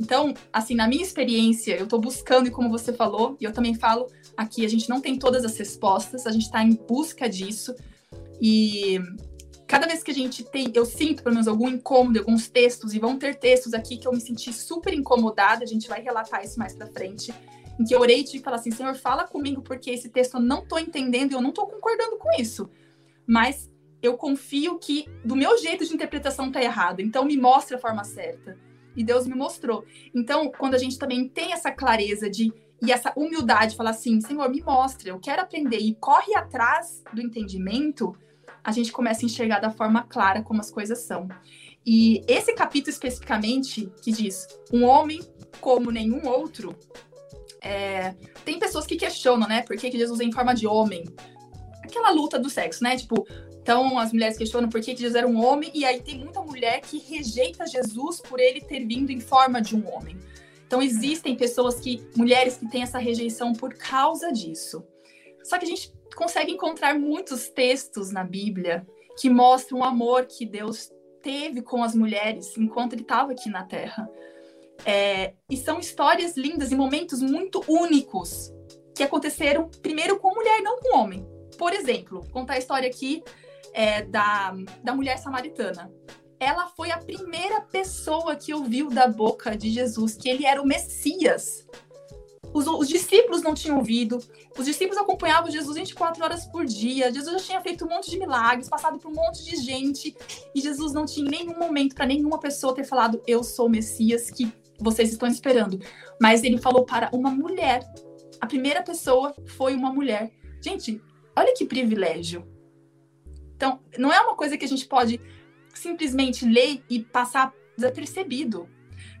[0.00, 3.74] Então, assim, na minha experiência, eu estou buscando, e como você falou, e eu também
[3.74, 4.06] falo
[4.36, 7.74] aqui, a gente não tem todas as respostas, a gente está em busca disso.
[8.40, 9.00] E
[9.66, 12.98] cada vez que a gente tem, eu sinto pelo menos algum incômodo, alguns textos, e
[12.98, 16.58] vão ter textos aqui que eu me senti super incomodada, a gente vai relatar isso
[16.58, 17.32] mais pra frente,
[17.80, 20.64] em que eu orei e falar assim, Senhor, fala comigo, porque esse texto eu não
[20.66, 22.68] tô entendendo e eu não tô concordando com isso.
[23.26, 23.70] Mas
[24.02, 28.04] eu confio que do meu jeito de interpretação tá errado, então me mostre a forma
[28.04, 28.65] certa.
[28.96, 29.84] E Deus me mostrou.
[30.14, 34.48] Então, quando a gente também tem essa clareza de e essa humildade, falar assim, Senhor,
[34.50, 38.14] me mostra, eu quero aprender e corre atrás do entendimento,
[38.62, 41.28] a gente começa a enxergar da forma clara como as coisas são.
[41.86, 45.20] E esse capítulo especificamente, que diz um homem
[45.60, 46.76] como nenhum outro,
[47.62, 48.14] é...
[48.44, 49.62] tem pessoas que questionam, né?
[49.62, 51.04] Por que, Jesus é em forma de homem?
[51.82, 52.96] Aquela luta do sexo, né?
[52.96, 53.26] Tipo,
[53.66, 56.80] então as mulheres questionam por que, Jesus era um homem, e aí tem muita mulher
[56.82, 60.16] que rejeita Jesus por ele ter vindo em forma de um homem.
[60.64, 64.86] Então existem pessoas que, mulheres que têm essa rejeição por causa disso.
[65.42, 68.86] Só que a gente consegue encontrar muitos textos na Bíblia
[69.20, 73.64] que mostram o amor que Deus teve com as mulheres enquanto ele estava aqui na
[73.64, 74.08] Terra.
[74.84, 78.52] É, e são histórias lindas e momentos muito únicos
[78.94, 81.26] que aconteceram primeiro com mulher, não com homem.
[81.58, 83.24] Por exemplo, contar a história aqui
[83.76, 85.92] é, da, da mulher samaritana
[86.38, 90.66] ela foi a primeira pessoa que ouviu da boca de Jesus que ele era o
[90.66, 91.66] Messias.
[92.52, 94.18] Os, os, discípulos não tinham ouvido,
[94.56, 97.12] os discípulos acompanhavam Jesus 24 horas por dia.
[97.12, 100.16] Jesus já tinha feito um monte de milagres, passado por um monte de gente,
[100.54, 103.70] e Jesus não tinha em nenhum momento para nenhuma pessoa ter falado: Eu sou o
[103.70, 105.80] Messias que vocês estão esperando.
[106.20, 107.82] Mas ele falou para uma mulher.
[108.40, 110.30] A primeira pessoa foi uma mulher.
[110.62, 111.00] Gente,
[111.34, 112.55] olha que privilégio.
[113.56, 115.20] Então, não é uma coisa que a gente pode
[115.74, 118.68] simplesmente ler e passar desapercebido.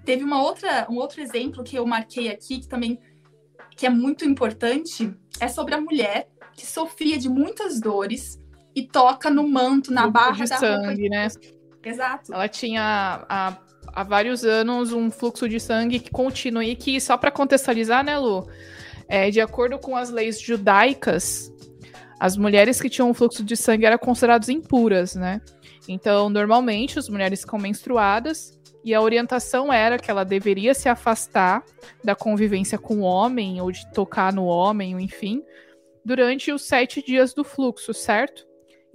[0.04, 2.98] Teve uma outra, um outro exemplo que eu marquei aqui, que também
[3.76, 8.40] que é muito importante, é sobre a mulher que sofria de muitas dores
[8.74, 11.16] e toca no manto, na barra de da sangue, roupa.
[11.16, 11.28] né?
[11.84, 12.32] Exato.
[12.32, 17.16] Ela tinha há, há vários anos um fluxo de sangue que continua e que, só
[17.16, 18.48] para contextualizar, né, Lu?
[19.08, 21.52] É, de acordo com as leis judaicas,
[22.18, 25.40] as mulheres que tinham um fluxo de sangue eram consideradas impuras, né?
[25.88, 31.64] Então, normalmente, as mulheres ficam menstruadas e a orientação era que ela deveria se afastar
[32.02, 35.42] da convivência com o homem ou de tocar no homem, enfim,
[36.04, 38.46] durante os sete dias do fluxo, certo?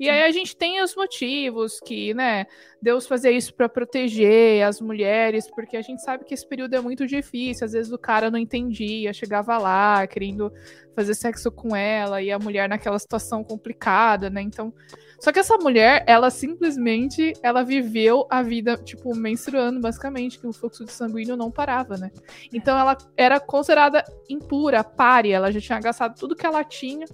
[0.02, 2.48] E aí a gente tem os motivos que, né,
[2.82, 6.82] Deus fazia isso para proteger as mulheres, porque a gente sabe que esse período é
[6.82, 10.52] muito difícil, às vezes o cara não entendia, chegava lá querendo
[10.96, 14.42] fazer sexo com ela e a mulher naquela situação complicada, né?
[14.42, 14.74] Então,
[15.20, 20.52] só que essa mulher, ela simplesmente, ela viveu a vida, tipo, menstruando, basicamente, que o
[20.52, 22.10] fluxo de sanguíneo não parava, né?
[22.52, 27.06] Então ela era considerada impura, párea, ela já tinha gastado tudo que ela tinha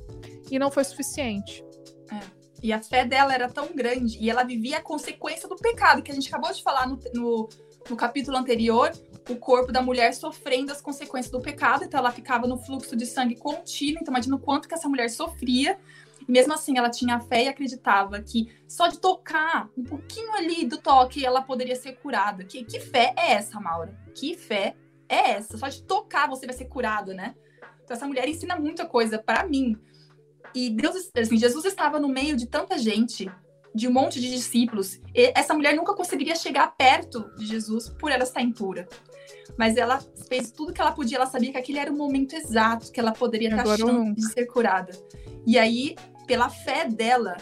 [0.49, 1.66] e não foi suficiente.
[2.61, 6.11] E a fé dela era tão grande, e ela vivia a consequência do pecado, que
[6.11, 7.49] a gente acabou de falar no, no,
[7.89, 8.91] no capítulo anterior,
[9.29, 13.05] o corpo da mulher sofrendo as consequências do pecado, então ela ficava no fluxo de
[13.05, 15.77] sangue contínuo, então imagina o quanto que essa mulher sofria,
[16.27, 20.65] e mesmo assim, ela tinha fé e acreditava que só de tocar um pouquinho ali
[20.65, 22.43] do toque ela poderia ser curada.
[22.43, 23.97] Que, que fé é essa, Maura?
[24.13, 24.75] Que fé
[25.07, 25.57] é essa?
[25.57, 27.35] Só de tocar você vai ser curado, né?
[27.83, 29.77] Então, essa mulher ensina muita coisa para mim.
[30.53, 33.29] E Deus, assim, Jesus estava no meio de tanta gente,
[33.73, 34.99] de um monte de discípulos.
[35.13, 38.87] E essa mulher nunca conseguiria chegar perto de Jesus por ela estar impura.
[39.57, 42.91] Mas ela fez tudo que ela podia, ela sabia que aquele era o momento exato
[42.91, 44.91] que ela poderia ter a chance de ser curada.
[45.45, 47.37] E aí, pela fé dela,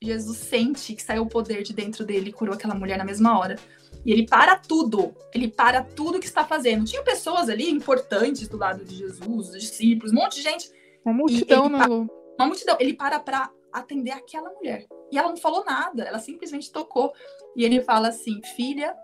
[0.00, 3.38] Jesus sente que saiu o poder de dentro dele e curou aquela mulher na mesma
[3.38, 3.56] hora.
[4.04, 6.84] E ele para tudo, ele para tudo que está fazendo.
[6.84, 10.70] Tinha pessoas ali importantes do lado de Jesus, os discípulos, um monte de gente.
[11.04, 12.21] Uma multidão, né, Lu?
[12.42, 12.76] Uma multidão.
[12.80, 14.86] Ele para para atender aquela mulher.
[15.10, 17.12] E ela não falou nada, ela simplesmente tocou.
[17.56, 18.94] E ele fala assim: Filha,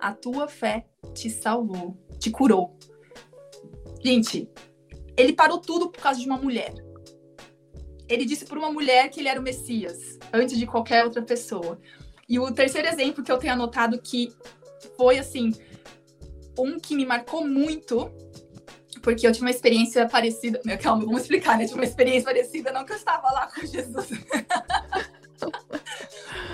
[0.00, 2.76] a tua fé te salvou, te curou.
[4.02, 4.50] Gente,
[5.16, 6.74] ele parou tudo por causa de uma mulher
[8.10, 11.80] ele disse por uma mulher que ele era o Messias, antes de qualquer outra pessoa.
[12.28, 14.32] E o terceiro exemplo que eu tenho anotado que
[14.96, 15.54] foi assim,
[16.58, 18.10] um que me marcou muito,
[19.02, 20.60] porque eu tive uma experiência parecida.
[20.64, 21.64] Meu, calma, vamos explicar, né?
[21.64, 24.10] Eu tive uma experiência parecida, não que eu estava lá com Jesus.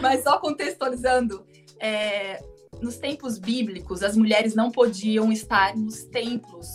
[0.00, 1.44] Mas só contextualizando,
[1.80, 2.40] é,
[2.80, 6.68] nos tempos bíblicos, as mulheres não podiam estar nos templos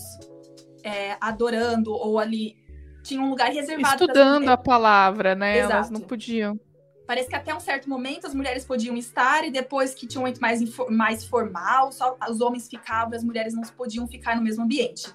[0.84, 2.60] é, adorando ou ali
[3.04, 4.04] tinha um lugar reservado.
[4.04, 5.60] Estudando a palavra, né?
[5.60, 5.74] Exato.
[5.74, 6.60] Elas não podiam.
[7.08, 10.24] Parece que até um certo momento as mulheres podiam estar, e depois que tinha um
[10.24, 14.42] momento mais, mais formal, só os homens ficavam e as mulheres não podiam ficar no
[14.42, 15.12] mesmo ambiente.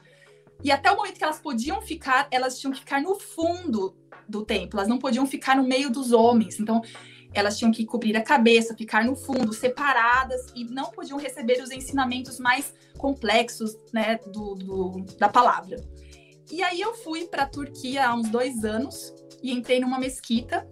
[0.62, 3.94] E até o momento que elas podiam ficar, elas tinham que ficar no fundo
[4.28, 6.58] do templo, elas não podiam ficar no meio dos homens.
[6.58, 6.82] Então,
[7.32, 11.70] elas tinham que cobrir a cabeça, ficar no fundo, separadas, e não podiam receber os
[11.70, 15.76] ensinamentos mais complexos né, do, do da palavra.
[16.50, 20.66] E aí eu fui para a Turquia há uns dois anos e entrei numa mesquita,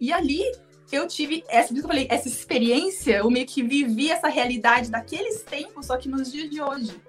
[0.00, 0.42] e ali
[0.90, 5.86] eu tive essa, eu falei, essa experiência, eu meio que vivi essa realidade daqueles tempos,
[5.86, 7.00] só que nos dias de hoje.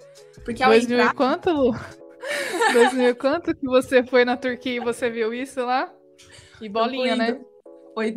[0.45, 1.13] Porque ao 2000 entrar...
[1.13, 1.76] quanto, Lu?
[2.74, 5.93] 2000 quanto que você foi na Turquia e você viu isso lá?
[6.61, 7.39] E bolinha, né?
[7.93, 8.13] Foi,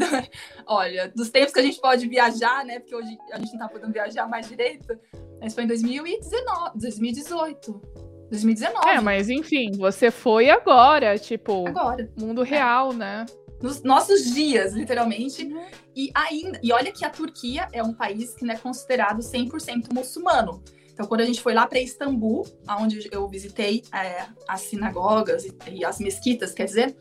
[0.66, 2.78] olha, dos tempos que a gente pode viajar, né?
[2.80, 4.98] Porque hoje a gente não tá podendo viajar mais direito.
[5.40, 7.82] Mas foi em 2019, 2018.
[8.30, 8.88] 2019.
[8.88, 12.11] É, mas enfim, você foi agora, tipo, agora.
[12.18, 12.48] mundo é.
[12.48, 13.26] real, né?
[13.62, 15.44] Nos nossos dias, literalmente.
[15.44, 15.66] Uhum.
[15.94, 19.92] E ainda, e olha que a Turquia é um país que não é considerado 100%
[19.92, 20.62] muçulmano.
[20.97, 22.47] Então, quando a gente foi lá para Istambul,
[22.80, 26.97] onde eu visitei é, as sinagogas e, e, as mesquitas, quer dizer,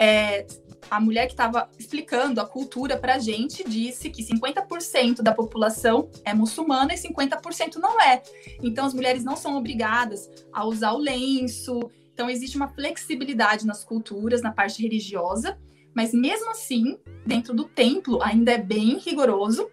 [0.00, 0.46] é,
[0.90, 6.08] a mulher que estava explicando a cultura para a gente disse que 50% da população
[6.24, 8.22] é muçulmana e 50% não é.
[8.62, 11.90] Então, as mulheres não são obrigadas a usar o lenço.
[12.14, 15.58] Então, existe uma flexibilidade nas culturas, na parte religiosa,
[15.94, 19.68] mas mesmo assim, dentro do templo, ainda é bem rigoroso.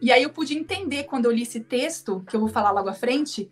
[0.00, 2.88] E aí eu pude entender quando eu li esse texto, que eu vou falar logo
[2.88, 3.50] à frente,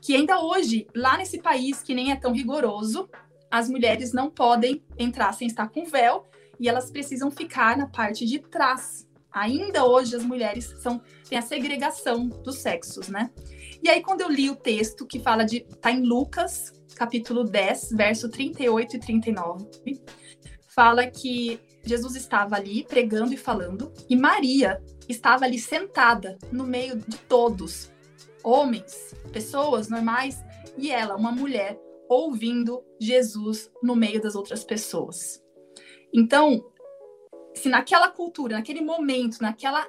[0.00, 3.08] que ainda hoje, lá nesse país que nem é tão rigoroso,
[3.50, 6.26] as mulheres não podem entrar sem estar com véu
[6.60, 9.06] e elas precisam ficar na parte de trás.
[9.32, 13.30] Ainda hoje as mulheres são têm a segregação dos sexos, né?
[13.82, 17.90] E aí quando eu li o texto que fala de tá em Lucas, capítulo 10,
[17.92, 19.66] verso 38 e 39,
[20.68, 26.96] fala que Jesus estava ali pregando e falando, e Maria estava ali sentada no meio
[26.96, 27.92] de todos,
[28.42, 30.42] homens, pessoas normais,
[30.76, 31.78] e ela, uma mulher,
[32.08, 35.42] ouvindo Jesus no meio das outras pessoas.
[36.12, 36.64] Então,
[37.54, 39.86] se naquela cultura, naquele momento, naquela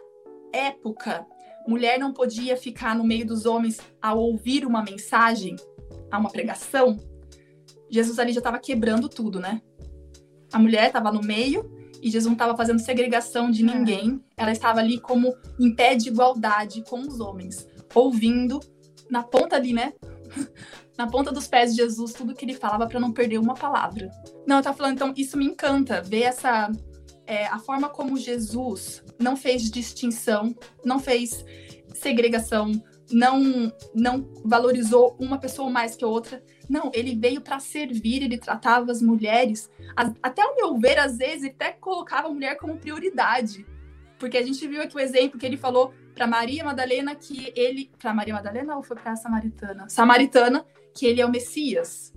[0.53, 1.25] época,
[1.67, 5.55] mulher não podia ficar no meio dos homens ao ouvir uma mensagem,
[6.11, 6.99] a uma pregação,
[7.89, 9.61] Jesus ali já estava quebrando tudo, né?
[10.51, 11.69] A mulher estava no meio
[12.05, 13.73] e Jesus não estava fazendo segregação de é.
[13.73, 14.23] ninguém.
[14.37, 18.59] Ela estava ali como em pé de igualdade com os homens, ouvindo
[19.09, 19.91] na ponta ali, né?
[20.95, 24.11] na ponta dos pés de Jesus tudo que ele falava para não perder uma palavra.
[24.45, 26.71] Não, eu tava falando, então isso me encanta ver essa
[27.25, 31.43] é, a forma como Jesus não fez distinção, não fez
[31.95, 32.71] segregação,
[33.09, 36.43] não não valorizou uma pessoa mais que outra.
[36.69, 39.69] Não, ele veio para servir, ele tratava as mulheres,
[40.21, 43.65] até o meu ver, às vezes, até colocava a mulher como prioridade.
[44.17, 47.91] Porque a gente viu aqui o exemplo que ele falou para Maria Madalena que ele.
[47.99, 49.89] Para Maria Madalena ou foi para a Samaritana?
[49.89, 52.13] Samaritana, que ele é o Messias.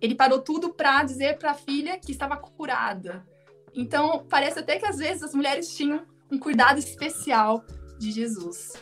[0.00, 3.24] Ele parou tudo para dizer para a filha que estava curada.
[3.72, 7.64] Então, parece até que às vezes as mulheres tinham um cuidado especial
[7.98, 8.72] de Jesus.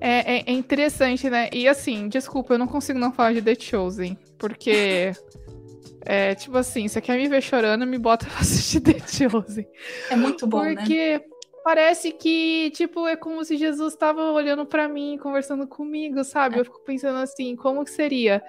[0.00, 1.48] É, é, é, interessante, né?
[1.52, 5.12] E assim, desculpa, eu não consigo não falar de The Chosen, porque.
[6.06, 9.66] é, tipo assim, você quer me ver chorando, me bota pra assistir The Chosen.
[10.10, 11.18] É muito bom, porque né?
[11.18, 11.30] Porque
[11.62, 16.58] parece que, tipo, é como se Jesus estava olhando para mim, conversando comigo, sabe?
[16.58, 18.42] Eu fico pensando assim, como que seria?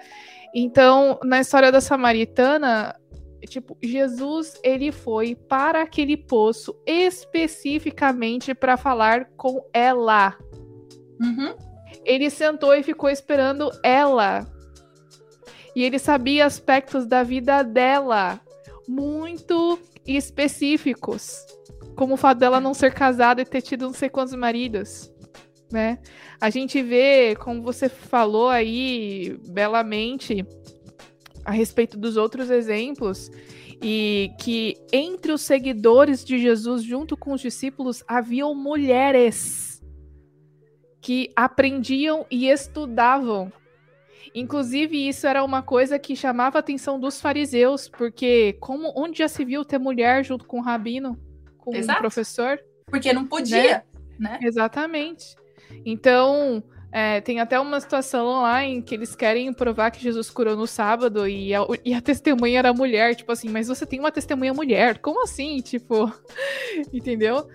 [0.54, 2.94] Então, na história da Samaritana,
[3.46, 10.36] tipo, Jesus, ele foi para aquele poço especificamente para falar com ela.
[11.20, 11.54] Uhum.
[12.04, 14.46] Ele sentou e ficou esperando ela.
[15.74, 18.40] E ele sabia aspectos da vida dela
[18.86, 21.46] muito específicos,
[21.96, 25.10] como o fato dela não ser casada e ter tido não sei quantos maridos,
[25.70, 25.98] né?
[26.40, 30.44] A gente vê, como você falou aí belamente
[31.44, 33.30] a respeito dos outros exemplos,
[33.80, 39.71] e que entre os seguidores de Jesus, junto com os discípulos, haviam mulheres
[41.02, 43.52] que aprendiam e estudavam.
[44.34, 49.28] Inclusive, isso era uma coisa que chamava a atenção dos fariseus, porque como onde já
[49.28, 51.18] se viu ter mulher junto com o rabino,
[51.58, 52.58] com o professor?
[52.86, 53.84] Porque não podia,
[54.18, 54.38] né?
[54.38, 54.38] né?
[54.42, 55.34] Exatamente.
[55.84, 60.54] Então, é, tem até uma situação lá em que eles querem provar que Jesus curou
[60.54, 63.16] no sábado e a, e a testemunha era mulher.
[63.16, 64.98] Tipo assim, mas você tem uma testemunha mulher?
[64.98, 65.60] Como assim?
[65.60, 66.12] Tipo,
[66.92, 67.48] entendeu?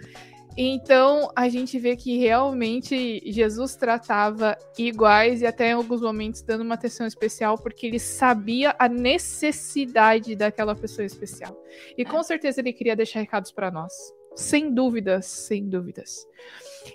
[0.58, 6.62] Então a gente vê que realmente Jesus tratava iguais e até em alguns momentos dando
[6.62, 11.55] uma atenção especial porque ele sabia a necessidade daquela pessoa especial.
[11.95, 13.93] E com certeza ele queria deixar recados para nós.
[14.36, 16.28] Sem dúvidas, sem dúvidas.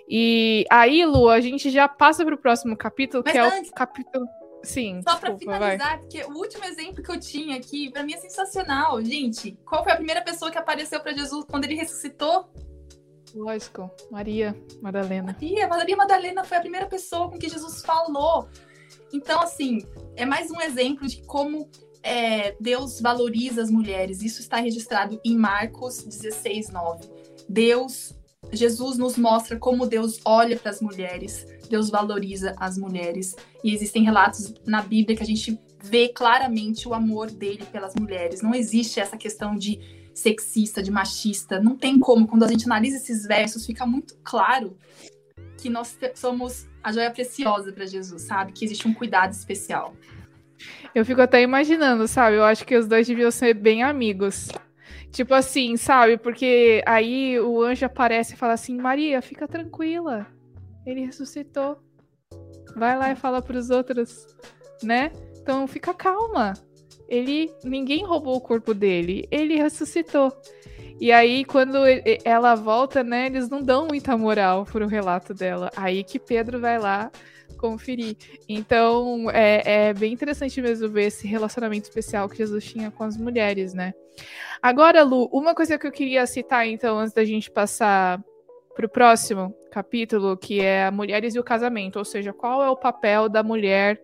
[0.07, 3.69] E aí, Lu, a gente já passa para o próximo capítulo, Mas que antes...
[3.69, 4.25] é o capítulo.
[4.63, 5.01] Sim.
[5.07, 5.99] Só para finalizar, vai.
[5.99, 9.01] porque o último exemplo que eu tinha aqui, para mim é sensacional.
[9.03, 12.49] Gente, qual foi a primeira pessoa que apareceu para Jesus quando ele ressuscitou?
[13.33, 15.33] Lógico, Maria Madalena.
[15.33, 18.47] Maria, Maria Madalena foi a primeira pessoa com que Jesus falou.
[19.11, 21.69] Então, assim, é mais um exemplo de como
[22.03, 24.21] é, Deus valoriza as mulheres.
[24.21, 27.09] Isso está registrado em Marcos 16, 9.
[27.49, 28.13] Deus,
[28.51, 33.35] Jesus nos mostra como Deus olha para as mulheres, Deus valoriza as mulheres.
[33.63, 38.41] E existem relatos na Bíblia que a gente vê claramente o amor dele pelas mulheres.
[38.41, 41.59] Não existe essa questão de sexista, de machista.
[41.59, 42.27] Não tem como.
[42.27, 44.77] Quando a gente analisa esses versos, fica muito claro
[45.57, 48.51] que nós somos a joia preciosa para Jesus, sabe?
[48.51, 49.95] Que existe um cuidado especial.
[50.93, 52.35] Eu fico até imaginando, sabe?
[52.35, 54.49] Eu acho que os dois deviam ser bem amigos.
[55.11, 56.17] Tipo assim, sabe?
[56.17, 60.27] Porque aí o anjo aparece e fala assim: Maria, fica tranquila.
[60.85, 61.81] Ele ressuscitou.
[62.75, 64.25] Vai lá e fala para os outros,
[64.81, 65.11] né?
[65.39, 66.53] Então fica calma.
[67.13, 69.27] Ele, ninguém roubou o corpo dele.
[69.29, 70.35] Ele ressuscitou.
[70.99, 71.77] E aí, quando
[72.25, 75.69] ela volta, né, eles não dão muita moral pro relato dela.
[75.75, 77.11] Aí que Pedro vai lá
[77.57, 78.17] conferir.
[78.49, 83.15] Então, é, é, bem interessante mesmo ver esse relacionamento especial que Jesus tinha com as
[83.15, 83.93] mulheres, né?
[84.59, 88.19] Agora, Lu, uma coisa que eu queria citar, então, antes da gente passar
[88.75, 92.75] para o próximo capítulo, que é Mulheres e o Casamento, ou seja, qual é o
[92.75, 94.01] papel da mulher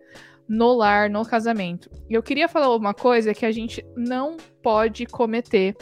[0.50, 1.88] no lar, no casamento.
[2.10, 5.76] E eu queria falar uma coisa que a gente não pode cometer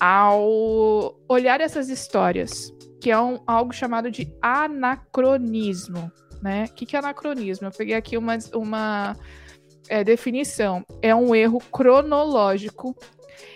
[0.00, 6.10] ao olhar essas histórias, que é um, algo chamado de anacronismo
[6.42, 6.64] né?
[6.70, 7.66] O que, que é anacronismo?
[7.66, 9.16] Eu peguei aqui uma, uma
[9.88, 10.84] é, definição.
[11.02, 12.96] É um erro cronológico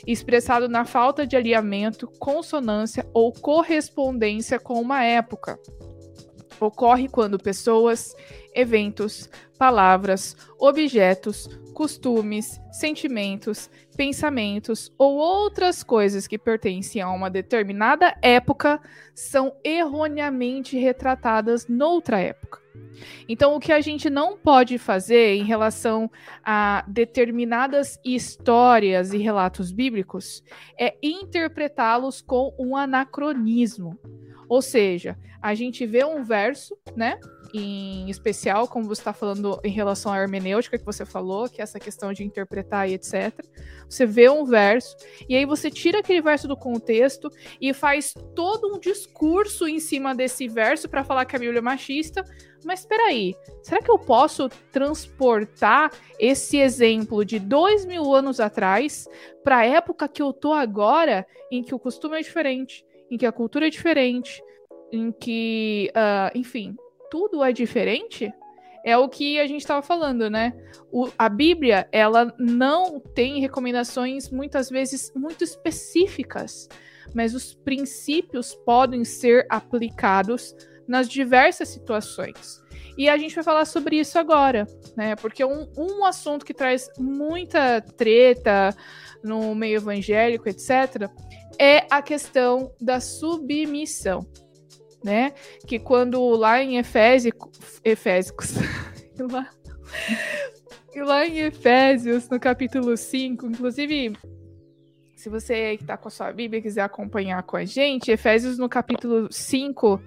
[0.07, 5.59] expressado na falta de alinhamento, consonância ou correspondência com uma época.
[6.61, 8.15] Ocorre quando pessoas,
[8.55, 9.29] eventos,
[9.59, 18.81] palavras, objetos, costumes, sentimentos, pensamentos ou outras coisas que pertencem a uma determinada época
[19.15, 22.63] são erroneamente retratadas noutra época.
[23.29, 26.11] Então, o que a gente não pode fazer em relação
[26.45, 30.43] a determinadas histórias e relatos bíblicos
[30.79, 33.99] é interpretá-los com um anacronismo.
[34.49, 37.19] Ou seja, a gente vê um verso, né?
[37.57, 41.63] Em especial, como você está falando em relação à hermenêutica que você falou, que é
[41.63, 43.33] essa questão de interpretar e etc.
[43.89, 44.97] Você vê um verso,
[45.29, 47.31] e aí você tira aquele verso do contexto
[47.61, 51.63] e faz todo um discurso em cima desse verso para falar que a Bíblia é
[51.63, 52.25] machista.
[52.65, 59.07] Mas espera aí, será que eu posso transportar esse exemplo de dois mil anos atrás
[59.45, 63.27] para a época que eu tô agora, em que o costume é diferente, em que
[63.27, 64.43] a cultura é diferente,
[64.91, 66.75] em que, uh, enfim,
[67.15, 68.35] tudo é diferente,
[68.85, 70.53] é o que a gente estava falando, né?
[70.91, 76.69] O, a Bíblia, ela não tem recomendações muitas vezes muito específicas,
[77.15, 80.57] mas os princípios podem ser aplicados
[80.89, 82.61] nas diversas situações.
[82.99, 85.15] E a gente vai falar sobre isso agora, né?
[85.15, 88.77] Porque um, um assunto que traz muita treta
[89.23, 91.09] no meio evangélico, etc.,
[91.61, 94.27] é a questão da submissão
[95.05, 95.35] né?
[95.67, 97.35] Que quando lá em Efésios,
[97.85, 98.55] Efésicos,
[99.31, 99.51] lá,
[100.97, 104.17] lá em Efésios, no capítulo 5, inclusive,
[105.15, 108.67] se você que está com a sua Bíblia quiser acompanhar com a gente, Efésios no
[108.69, 110.01] capítulo 5,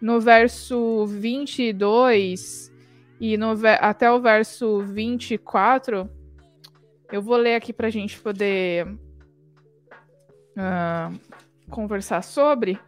[0.00, 2.72] no verso 22
[3.20, 6.08] e no, até o verso 24,
[7.12, 8.86] eu vou ler aqui para a gente poder
[10.56, 11.18] uh,
[11.68, 12.78] conversar sobre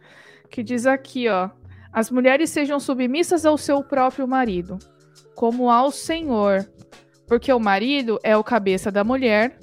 [0.51, 1.49] que diz aqui, ó:
[1.91, 4.77] As mulheres sejam submissas ao seu próprio marido,
[5.33, 6.69] como ao Senhor,
[7.25, 9.57] porque o marido é o cabeça da mulher,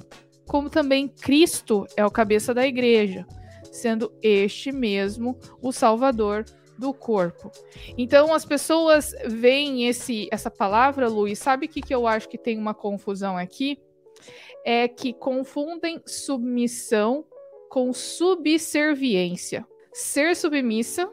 [0.47, 3.27] como também Cristo é o cabeça da igreja,
[3.71, 6.45] sendo este mesmo o salvador
[6.79, 7.51] do corpo.
[7.99, 12.39] Então as pessoas veem esse essa palavra, Luiz, sabe o que, que eu acho que
[12.39, 13.79] tem uma confusão aqui?
[14.65, 17.25] É que confundem submissão
[17.69, 19.67] com subserviência.
[19.99, 21.11] Ser submissa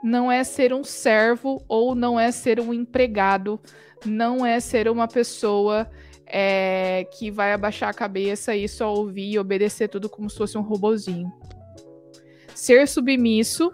[0.00, 3.60] não é ser um servo ou não é ser um empregado,
[4.06, 5.90] não é ser uma pessoa
[6.24, 10.56] é, que vai abaixar a cabeça e só ouvir e obedecer tudo como se fosse
[10.56, 11.32] um robozinho.
[12.54, 13.72] Ser submisso,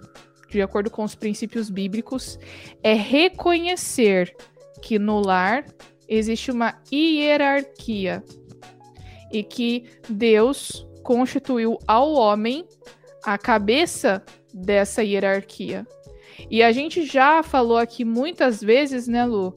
[0.49, 2.39] de acordo com os princípios bíblicos,
[2.83, 4.35] é reconhecer
[4.81, 5.67] que no lar
[6.09, 8.25] existe uma hierarquia
[9.31, 12.67] e que Deus constituiu ao homem
[13.23, 14.25] a cabeça
[14.55, 15.85] dessa hierarquia.
[16.49, 19.53] E a gente já falou aqui muitas vezes, né, Lu,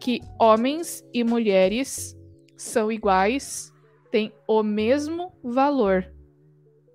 [0.00, 2.16] que homens e mulheres
[2.56, 3.72] são iguais,
[4.10, 6.10] têm o mesmo valor,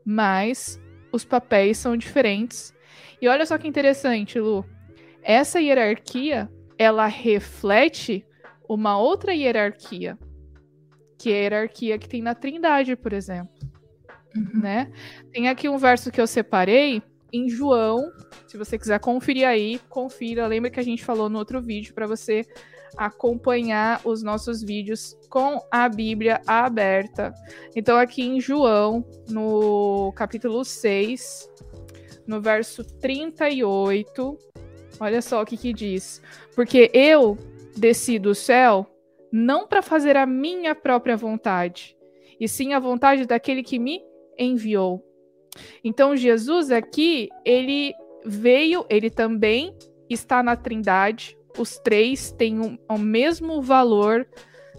[0.06, 0.82] mas
[1.12, 2.74] os papéis são diferentes.
[3.22, 4.66] E olha só que interessante, Lu.
[5.22, 8.26] Essa hierarquia, ela reflete
[8.68, 10.18] uma outra hierarquia,
[11.18, 13.54] que é a hierarquia que tem na Trindade, por exemplo.
[14.36, 14.62] Uhum.
[14.62, 14.92] Né?
[15.32, 17.02] Tem aqui um verso que eu separei
[17.34, 18.14] em João.
[18.48, 20.46] Se você quiser conferir aí, confira.
[20.46, 22.46] Lembra que a gente falou no outro vídeo para você
[22.96, 27.34] acompanhar os nossos vídeos com a Bíblia aberta.
[27.76, 31.50] Então, aqui em João, no capítulo 6,
[32.28, 34.38] no verso 38,
[35.00, 36.22] olha só o que, que diz.
[36.56, 37.38] Porque eu
[37.76, 38.88] desci do céu
[39.32, 41.98] não para fazer a minha própria vontade,
[42.40, 44.04] e sim a vontade daquele que me
[44.38, 45.04] enviou.
[45.84, 47.94] Então, Jesus aqui, ele
[48.26, 49.76] veio, ele também
[50.10, 54.28] está na Trindade, os três têm um, o mesmo valor,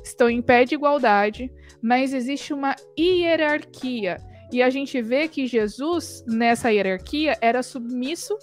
[0.03, 1.51] estão em pé de igualdade,
[1.81, 4.16] mas existe uma hierarquia.
[4.53, 8.37] E a gente vê que Jesus, nessa hierarquia, era submisso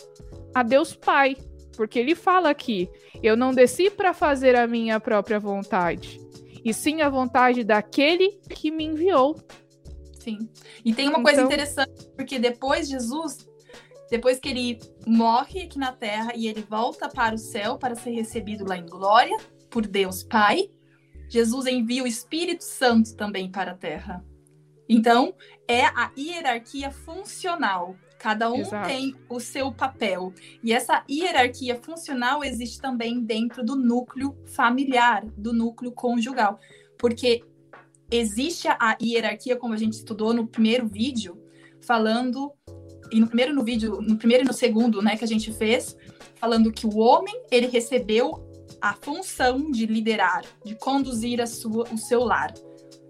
[0.53, 1.37] a Deus Pai.
[1.75, 2.89] Porque ele fala aqui:
[3.23, 6.19] eu não desci para fazer a minha própria vontade,
[6.63, 9.35] e sim a vontade daquele que me enviou.
[10.21, 10.49] Sim.
[10.85, 11.23] E tem uma então...
[11.23, 13.49] coisa interessante, porque depois Jesus
[14.11, 18.11] depois que ele morre aqui na terra e ele volta para o céu para ser
[18.11, 19.37] recebido lá em glória
[19.69, 20.69] por Deus Pai,
[21.29, 24.21] Jesus envia o Espírito Santo também para a terra.
[24.87, 25.33] Então,
[25.65, 27.95] é a hierarquia funcional.
[28.19, 28.85] Cada um Exato.
[28.85, 30.33] tem o seu papel.
[30.61, 36.59] E essa hierarquia funcional existe também dentro do núcleo familiar, do núcleo conjugal.
[36.97, 37.45] Porque
[38.11, 41.41] existe a hierarquia, como a gente estudou no primeiro vídeo,
[41.81, 42.51] falando
[43.11, 45.97] e no primeiro no vídeo, no primeiro e no segundo, né, que a gente fez,
[46.35, 48.47] falando que o homem, ele recebeu
[48.81, 52.53] a função de liderar, de conduzir a sua, o seu lar,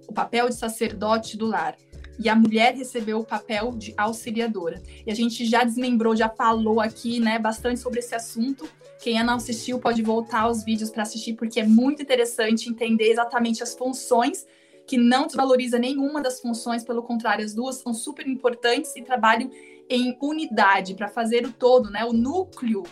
[0.08, 1.76] o papel de sacerdote do lar.
[2.20, 4.82] E a mulher recebeu o papel de auxiliadora.
[5.06, 8.68] E a gente já desmembrou, já falou aqui, né, bastante sobre esse assunto.
[9.02, 13.10] Quem ainda não assistiu pode voltar aos vídeos para assistir, porque é muito interessante entender
[13.10, 14.45] exatamente as funções
[14.88, 19.49] que não desvaloriza nenhuma das funções, pelo contrário, as duas são super importantes e trabalham
[19.89, 22.84] em unidade para fazer o todo, né, o núcleo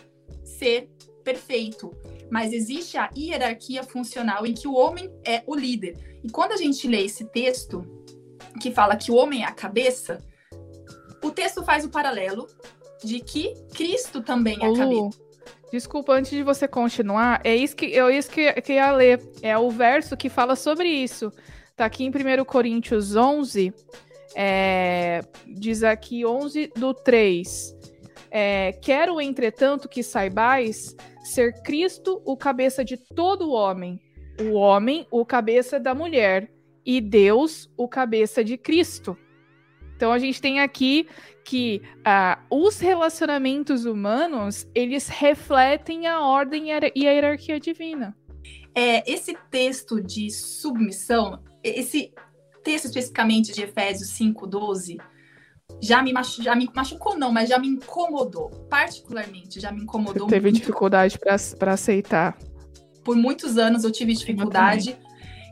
[0.44, 0.90] ser
[1.24, 1.96] perfeito.
[2.30, 6.20] Mas existe a hierarquia funcional em que o homem é o líder.
[6.24, 7.86] E quando a gente lê esse texto
[8.62, 10.24] que fala que o homem é a cabeça,
[11.24, 12.48] o texto faz o paralelo
[13.04, 15.30] de que Cristo também é a cabeça.
[15.72, 19.22] Desculpa, antes de você continuar, é isso que eu isso que, que ia ler.
[19.42, 21.32] É o verso que fala sobre isso.
[21.80, 23.74] Tá aqui em 1 Coríntios 11,
[24.36, 27.74] é, diz aqui 11 do 3.
[28.30, 33.98] É, Quero, entretanto, que saibais ser Cristo o cabeça de todo homem,
[34.42, 36.52] o homem o cabeça da mulher,
[36.86, 39.18] e Deus o cabeça de Cristo.
[39.96, 41.08] Então a gente tem aqui
[41.46, 48.14] que ah, os relacionamentos humanos eles refletem a ordem e a hierarquia divina.
[48.76, 52.14] É, esse texto de submissão, esse
[52.64, 54.98] texto especificamente de Efésios 5:12
[55.82, 58.50] já me, machu já me machucou, não, mas já me incomodou.
[58.70, 60.28] Particularmente, já me incomodou.
[60.28, 60.60] Você teve muito.
[60.60, 61.18] dificuldade
[61.58, 62.38] para aceitar.
[63.04, 64.98] Por muitos anos eu tive dificuldade.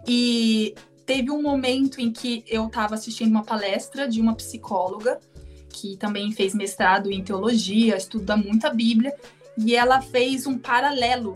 [0.07, 0.73] e
[1.05, 5.19] teve um momento em que eu estava assistindo uma palestra de uma psicóloga
[5.69, 9.13] que também fez mestrado em teologia, estuda muita Bíblia,
[9.57, 11.33] e ela fez um paralelo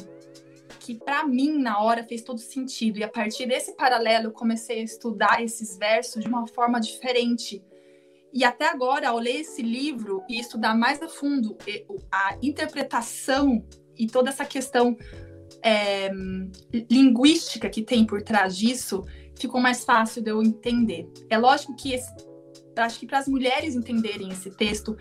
[0.81, 2.97] que para mim na hora fez todo sentido.
[2.97, 7.63] E a partir desse paralelo eu comecei a estudar esses versos de uma forma diferente.
[8.33, 11.55] E até agora, ao ler esse livro e estudar mais a fundo
[12.11, 13.63] a interpretação
[13.95, 14.97] e toda essa questão
[15.61, 16.09] é,
[16.89, 19.03] linguística que tem por trás disso,
[19.39, 21.07] ficou mais fácil de eu entender.
[21.29, 22.09] É lógico que esse,
[22.75, 24.97] acho que para as mulheres entenderem esse texto,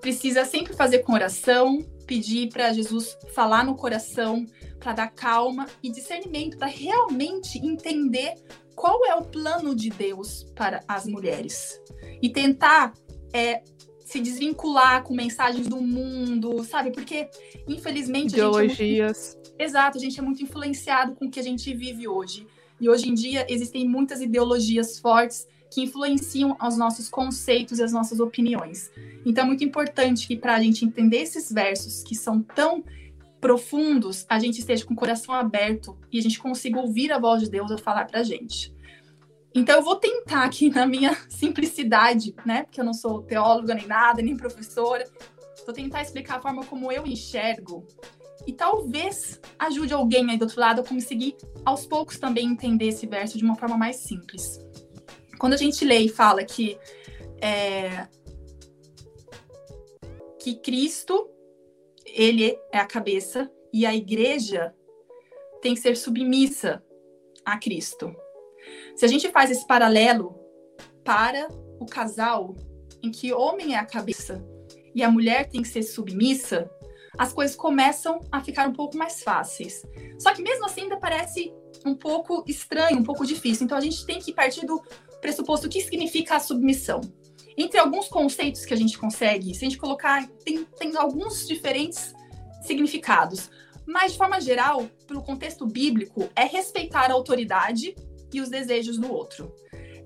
[0.00, 1.78] precisa sempre fazer com oração,
[2.12, 4.44] pedir para Jesus falar no coração,
[4.78, 8.34] para dar calma e discernimento, para realmente entender
[8.74, 11.80] qual é o plano de Deus para as mulheres.
[12.20, 12.92] E tentar
[13.32, 13.62] é,
[14.04, 16.90] se desvincular com mensagens do mundo, sabe?
[16.90, 17.30] Porque,
[17.66, 18.32] infelizmente.
[18.32, 19.32] Ideologias.
[19.32, 19.54] É muito...
[19.58, 22.46] Exato, a gente é muito influenciado com o que a gente vive hoje.
[22.78, 27.92] E hoje em dia existem muitas ideologias fortes que influenciam os nossos conceitos e as
[27.92, 28.90] nossas opiniões.
[29.24, 32.84] Então é muito importante que para a gente entender esses versos que são tão
[33.40, 37.42] profundos, a gente esteja com o coração aberto e a gente consiga ouvir a voz
[37.42, 38.72] de Deus a falar para a gente.
[39.54, 42.64] Então eu vou tentar aqui na minha simplicidade, né?
[42.64, 45.08] Porque eu não sou teóloga nem nada, nem professora,
[45.64, 47.86] vou tentar explicar a forma como eu enxergo
[48.46, 53.06] e talvez ajude alguém aí do outro lado a conseguir aos poucos também entender esse
[53.06, 54.60] verso de uma forma mais simples.
[55.42, 56.78] Quando a gente lê e fala que
[57.40, 58.06] é,
[60.38, 61.28] que Cristo
[62.06, 64.72] ele é a cabeça e a igreja
[65.60, 66.80] tem que ser submissa
[67.44, 68.14] a Cristo.
[68.94, 70.38] Se a gente faz esse paralelo
[71.02, 71.48] para
[71.80, 72.54] o casal
[73.02, 74.46] em que o homem é a cabeça
[74.94, 76.70] e a mulher tem que ser submissa,
[77.18, 79.82] as coisas começam a ficar um pouco mais fáceis.
[80.20, 81.52] Só que mesmo assim ainda parece
[81.84, 83.64] um pouco estranho, um pouco difícil.
[83.64, 84.80] Então a gente tem que partir do
[85.22, 87.00] pressuposto o que significa a submissão.
[87.56, 92.12] Entre alguns conceitos que a gente consegue, se a gente colocar, tem, tem alguns diferentes
[92.62, 93.50] significados.
[93.86, 97.94] Mas, de forma geral, pelo contexto bíblico, é respeitar a autoridade
[98.32, 99.54] e os desejos do outro.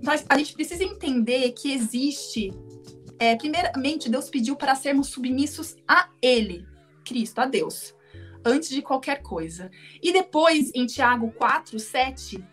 [0.03, 2.53] Mas a gente precisa entender que existe.
[3.19, 6.67] É, primeiramente, Deus pediu para sermos submissos a Ele,
[7.05, 7.95] Cristo, a Deus,
[8.45, 9.71] antes de qualquer coisa.
[10.03, 12.45] E depois, em Tiago 4, 7,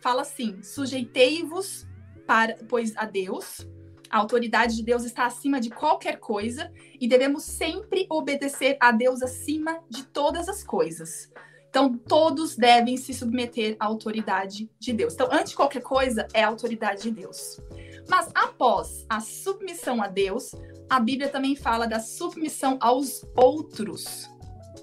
[0.00, 1.86] fala assim: sujeitei-vos,
[2.26, 3.66] para, pois a Deus,
[4.10, 6.70] a autoridade de Deus está acima de qualquer coisa
[7.00, 11.30] e devemos sempre obedecer a Deus acima de todas as coisas.
[11.68, 15.14] Então, todos devem se submeter à autoridade de Deus.
[15.14, 17.60] Então, antes de qualquer coisa, é a autoridade de Deus.
[18.08, 20.54] Mas após a submissão a Deus,
[20.88, 24.30] a Bíblia também fala da submissão aos outros.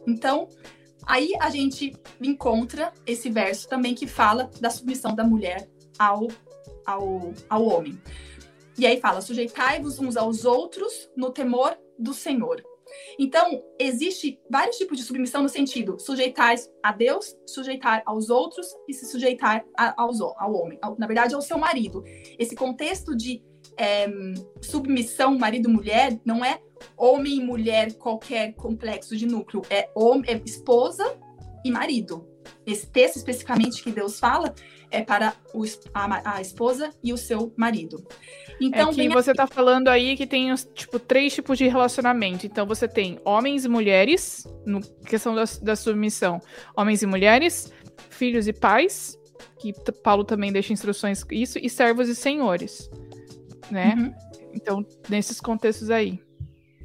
[0.06, 0.50] Então,
[1.06, 6.28] aí a gente encontra esse verso também que fala da submissão da mulher ao,
[6.86, 8.00] ao, ao homem.
[8.78, 12.64] E aí fala: sujeitai-vos uns aos outros no temor do Senhor.
[13.18, 18.94] Então, existe vários tipos de submissão no sentido sujeitar a Deus, sujeitar aos outros e
[18.94, 22.04] se sujeitar a, aos, ao homem, ao, na verdade, ao seu marido.
[22.38, 23.42] Esse contexto de
[23.78, 24.08] é,
[24.62, 26.60] submissão marido-mulher não é
[26.98, 31.18] homem e mulher qualquer complexo de núcleo, é, homem, é esposa
[31.64, 32.28] e marido.
[32.66, 34.54] Esse texto especificamente que Deus fala
[34.92, 35.64] é para o,
[35.94, 38.06] a, a, esposa e o seu marido.
[38.60, 42.46] Então, é que você está falando aí que tem tipo três tipos de relacionamento.
[42.46, 46.40] Então você tem homens e mulheres, no questão da, da submissão,
[46.76, 47.72] homens e mulheres,
[48.10, 49.18] filhos e pais,
[49.58, 49.74] que
[50.04, 52.90] Paulo também deixa instruções isso, e servos e senhores,
[53.72, 53.96] né?
[53.98, 54.14] Uhum.
[54.54, 56.20] Então, nesses contextos aí.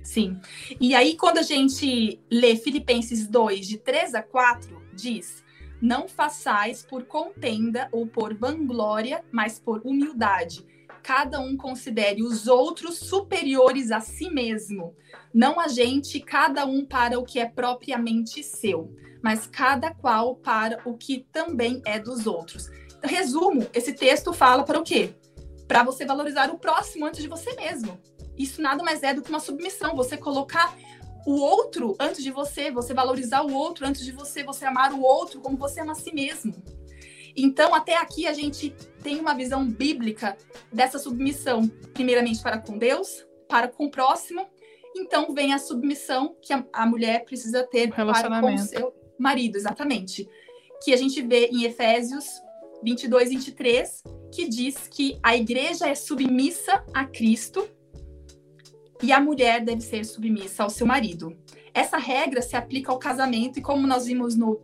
[0.03, 0.39] Sim.
[0.81, 5.43] E aí, quando a gente lê Filipenses 2, de 3 a 4, diz:
[5.81, 10.65] Não façais por contenda ou por vanglória, mas por humildade.
[11.03, 14.95] Cada um considere os outros superiores a si mesmo.
[15.33, 20.81] Não a gente, cada um para o que é propriamente seu, mas cada qual para
[20.85, 22.69] o que também é dos outros.
[22.99, 25.15] Então, resumo: esse texto fala para o quê?
[25.69, 28.01] Para você valorizar o próximo antes de você mesmo.
[28.37, 29.97] Isso nada mais é do que uma submissão.
[29.97, 30.77] Você colocar
[31.27, 35.03] o outro antes de você, você valorizar o outro antes de você, você amar o
[35.03, 36.55] outro como você ama a si mesmo.
[37.37, 40.37] Então, até aqui a gente tem uma visão bíblica
[40.73, 44.47] dessa submissão, primeiramente para com Deus, para com o próximo.
[44.95, 49.57] Então, vem a submissão que a, a mulher precisa ter para com o seu marido,
[49.57, 50.27] exatamente.
[50.83, 52.25] Que a gente vê em Efésios
[52.83, 54.03] 22, 23,
[54.33, 57.69] que diz que a igreja é submissa a Cristo
[59.03, 61.37] e a mulher deve ser submissa ao seu marido.
[61.75, 64.61] Essa regra se aplica ao casamento e como nós vimos no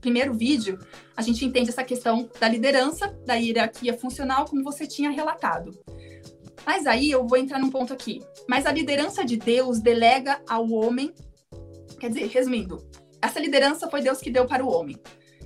[0.00, 0.78] primeiro vídeo,
[1.16, 5.70] a gente entende essa questão da liderança, da hierarquia funcional, como você tinha relatado.
[6.66, 8.22] Mas aí eu vou entrar num ponto aqui.
[8.48, 11.12] Mas a liderança de Deus delega ao homem,
[11.98, 12.86] quer dizer, resumindo,
[13.20, 14.96] essa liderança foi Deus que deu para o homem.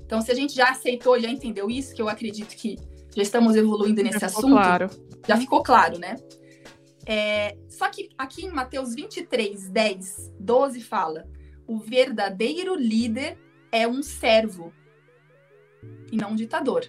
[0.04, 2.76] Então, se a gente já aceitou, já entendeu isso, que eu acredito que
[3.14, 4.90] já estamos evoluindo nesse já assunto, claro.
[5.26, 6.16] já ficou claro, né?
[7.10, 11.26] É, só que aqui em Mateus 23, 10, 12 fala:
[11.66, 13.38] o verdadeiro líder
[13.72, 14.70] é um servo
[16.12, 16.86] e não um ditador.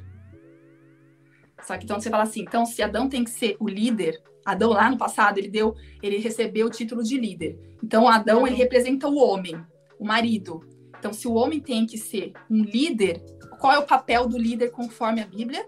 [1.64, 4.72] Só que então você fala assim, então se Adão tem que ser o líder, Adão
[4.72, 7.58] lá no passado ele deu, ele recebeu o título de líder.
[7.82, 9.62] Então Adão ele representa o homem,
[9.98, 10.68] o marido.
[10.98, 13.24] Então se o homem tem que ser um líder,
[13.58, 15.66] qual é o papel do líder conforme a Bíblia?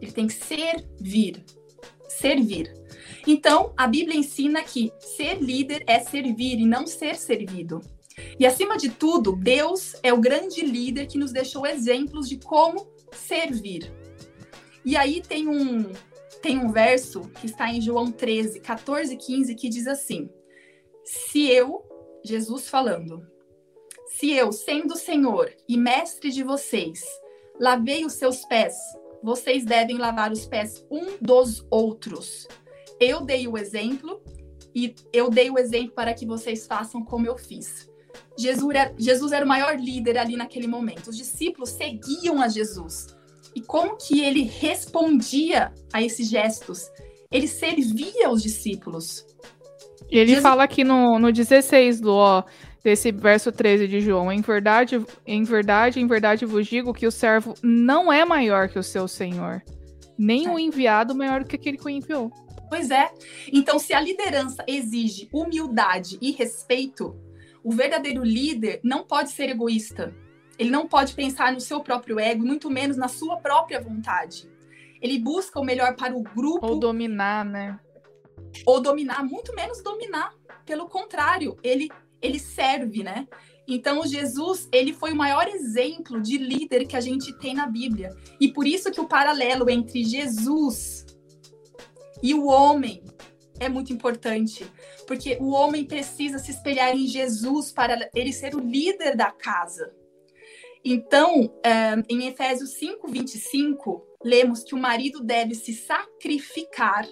[0.00, 1.44] Ele tem que servir.
[2.08, 2.81] Servir.
[3.26, 7.80] Então, a Bíblia ensina que ser líder é servir e não ser servido.
[8.38, 12.90] E acima de tudo, Deus é o grande líder que nos deixou exemplos de como
[13.12, 13.92] servir.
[14.84, 15.92] E aí tem um
[16.40, 20.28] tem um verso que está em João 13, 14 e 15 que diz assim:
[21.04, 21.84] Se eu,
[22.24, 23.24] Jesus falando,
[24.08, 27.00] se eu, sendo Senhor e mestre de vocês,
[27.60, 28.74] lavei os seus pés,
[29.22, 32.48] vocês devem lavar os pés um dos outros.
[33.00, 34.20] Eu dei o exemplo
[34.74, 37.90] e eu dei o exemplo para que vocês façam como eu fiz.
[38.38, 41.08] Jesus era, Jesus era o maior líder ali naquele momento.
[41.08, 43.14] Os discípulos seguiam a Jesus.
[43.54, 46.90] E como que ele respondia a esses gestos?
[47.30, 49.26] Ele servia os discípulos.
[50.10, 50.42] E ele Jesus...
[50.42, 52.44] fala aqui no, no 16, Lu, ó,
[52.82, 54.32] desse verso 13 de João.
[54.32, 58.78] Em verdade, em verdade, em verdade vos digo que o servo não é maior que
[58.78, 59.62] o seu senhor,
[60.18, 60.50] nem é.
[60.50, 62.30] o enviado maior que aquele que o enviou.
[62.72, 63.12] Pois é.
[63.52, 67.14] Então, se a liderança exige humildade e respeito,
[67.62, 70.16] o verdadeiro líder não pode ser egoísta.
[70.58, 74.50] Ele não pode pensar no seu próprio ego, muito menos na sua própria vontade.
[75.02, 76.66] Ele busca o melhor para o grupo.
[76.66, 77.78] Ou dominar, né?
[78.64, 80.32] Ou dominar, muito menos dominar.
[80.64, 81.90] Pelo contrário, ele
[82.22, 83.28] ele serve, né?
[83.68, 88.16] Então, Jesus, ele foi o maior exemplo de líder que a gente tem na Bíblia.
[88.40, 91.04] E por isso que o paralelo entre Jesus
[92.22, 93.02] e o homem
[93.58, 94.66] é muito importante,
[95.06, 99.92] porque o homem precisa se espelhar em Jesus para ele ser o líder da casa.
[100.84, 107.06] Então, eh, em Efésios 5, 25, lemos que o marido deve se sacrificar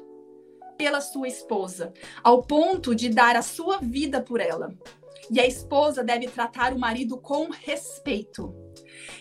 [0.77, 1.93] pela sua esposa,
[2.23, 4.75] ao ponto de dar a sua vida por ela.
[5.31, 8.53] E a esposa deve tratar o marido com respeito.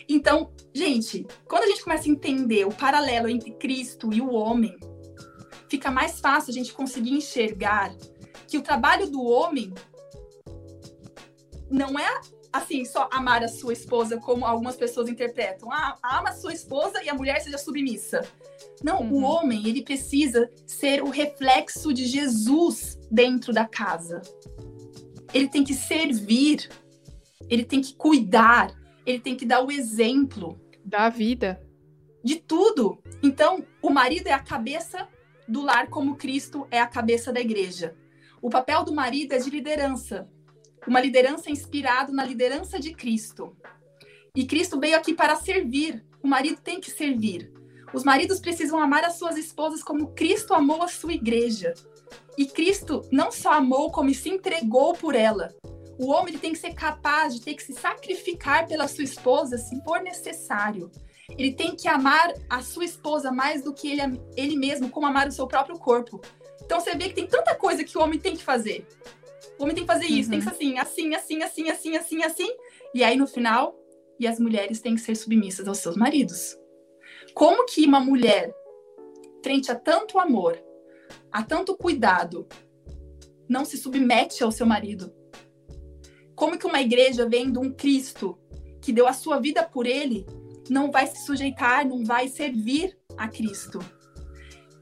[0.07, 4.75] Então, gente, quando a gente começa a entender o paralelo entre Cristo e o homem,
[5.69, 7.93] fica mais fácil a gente conseguir enxergar
[8.47, 9.73] que o trabalho do homem
[11.69, 15.71] não é assim, só amar a sua esposa como algumas pessoas interpretam.
[15.71, 18.27] Ah, ama a sua esposa e a mulher seja submissa.
[18.83, 19.13] Não, uhum.
[19.13, 24.21] o homem, ele precisa ser o reflexo de Jesus dentro da casa
[25.33, 26.69] ele tem que servir,
[27.49, 28.73] ele tem que cuidar,
[29.05, 30.59] ele tem que dar o exemplo.
[30.83, 31.61] Da vida.
[32.23, 33.01] De tudo.
[33.21, 35.07] Então, o marido é a cabeça
[35.49, 37.95] do lar, como Cristo é a cabeça da igreja.
[38.41, 40.29] O papel do marido é de liderança.
[40.87, 43.55] Uma liderança inspirada na liderança de Cristo.
[44.35, 46.05] E Cristo veio aqui para servir.
[46.23, 47.51] O marido tem que servir.
[47.93, 51.73] Os maridos precisam amar as suas esposas como Cristo amou a sua igreja.
[52.37, 55.53] E Cristo não só amou, como se entregou por ela.
[55.97, 59.83] O homem tem que ser capaz de ter que se sacrificar pela sua esposa se
[59.83, 60.89] for necessário.
[61.37, 65.27] Ele tem que amar a sua esposa mais do que ele, ele mesmo, como amar
[65.27, 66.19] o seu próprio corpo.
[66.63, 68.85] Então você vê que tem tanta coisa que o homem tem que fazer.
[69.57, 70.39] O homem tem que fazer isso, uhum.
[70.39, 72.49] tem que ser assim, assim, assim, assim, assim, assim, assim.
[72.93, 73.75] E aí no final,
[74.19, 76.57] e as mulheres têm que ser submissas aos seus maridos.
[77.33, 78.53] Como que uma mulher,
[79.43, 80.61] frente a tanto amor,
[81.31, 82.47] há tanto cuidado,
[83.47, 85.13] não se submete ao seu marido?
[86.35, 88.37] Como que uma igreja vendo um Cristo
[88.81, 90.25] que deu a sua vida por ele
[90.69, 93.79] não vai se sujeitar, não vai servir a Cristo?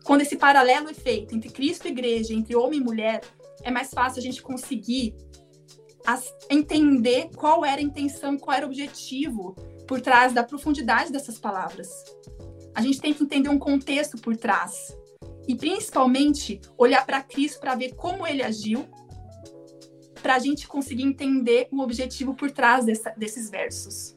[0.03, 3.21] Quando esse paralelo é feito entre Cristo e igreja, entre homem e mulher,
[3.61, 5.15] é mais fácil a gente conseguir
[6.49, 9.53] entender qual era a intenção, qual era o objetivo
[9.85, 11.89] por trás da profundidade dessas palavras.
[12.73, 14.95] A gente tem que entender um contexto por trás
[15.47, 18.85] e principalmente olhar para Cristo para ver como ele agiu,
[20.21, 24.16] para a gente conseguir entender o objetivo por trás dessa, desses versos.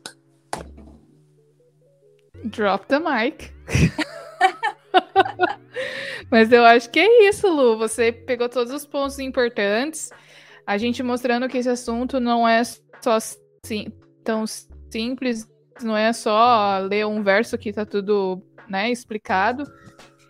[2.45, 3.53] Drop the mic.
[6.31, 7.77] Mas eu acho que é isso, Lu.
[7.79, 10.11] Você pegou todos os pontos importantes.
[10.67, 13.19] A gente mostrando que esse assunto não é só
[13.65, 13.89] sim,
[14.23, 14.45] tão
[14.91, 15.49] simples,
[15.83, 19.65] não é só ler um verso que tá tudo né, explicado.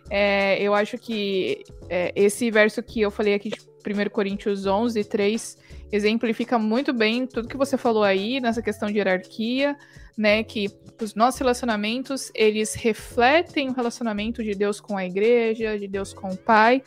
[0.09, 5.03] É, eu acho que é, esse verso que eu falei aqui de 1 Coríntios 11,
[5.03, 5.57] 3,
[5.91, 9.77] exemplifica muito bem tudo que você falou aí nessa questão de hierarquia,
[10.17, 10.43] né?
[10.43, 10.69] Que
[11.01, 16.29] os nossos relacionamentos, eles refletem o relacionamento de Deus com a igreja, de Deus com
[16.29, 16.81] o Pai.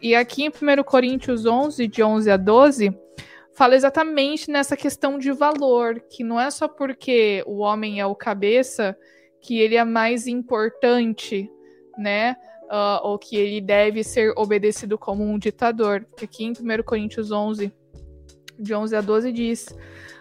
[0.00, 2.96] E aqui em 1 Coríntios 11, de 11 a 12,
[3.52, 8.14] fala exatamente nessa questão de valor, que não é só porque o homem é o
[8.14, 8.96] cabeça
[9.40, 11.50] que ele é mais importante,
[11.98, 12.36] né?
[12.70, 16.06] uh, ou que ele deve ser obedecido como um ditador.
[16.22, 17.72] Aqui em 1 Coríntios 11,
[18.60, 19.74] de 11 a 12, diz: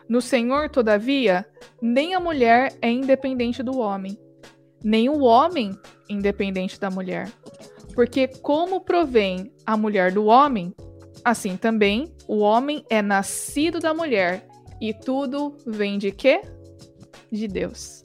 [0.07, 1.45] No Senhor, todavia,
[1.81, 4.17] nem a mulher é independente do homem,
[4.83, 5.77] nem o homem
[6.09, 7.31] independente da mulher.
[7.93, 10.73] Porque como provém a mulher do homem,
[11.23, 14.47] assim também o homem é nascido da mulher,
[14.79, 16.41] e tudo vem de quê?
[17.31, 18.03] De Deus.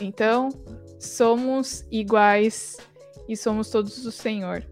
[0.00, 0.50] Então,
[0.98, 2.76] somos iguais
[3.28, 4.64] e somos todos do Senhor.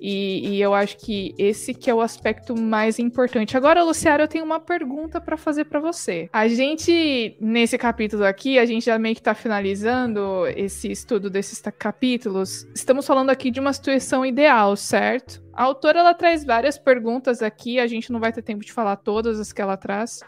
[0.00, 3.56] E, e, eu acho que esse que é o aspecto mais importante.
[3.56, 6.28] Agora, Luciara, eu tenho uma pergunta para fazer para você.
[6.32, 11.60] A gente, nesse capítulo aqui, a gente já meio que tá finalizando esse estudo desses
[11.78, 12.66] capítulos.
[12.74, 15.42] Estamos falando aqui de uma situação ideal, certo?
[15.52, 18.96] A autora, ela traz várias perguntas aqui, a gente não vai ter tempo de falar
[18.96, 20.20] todas as que ela traz,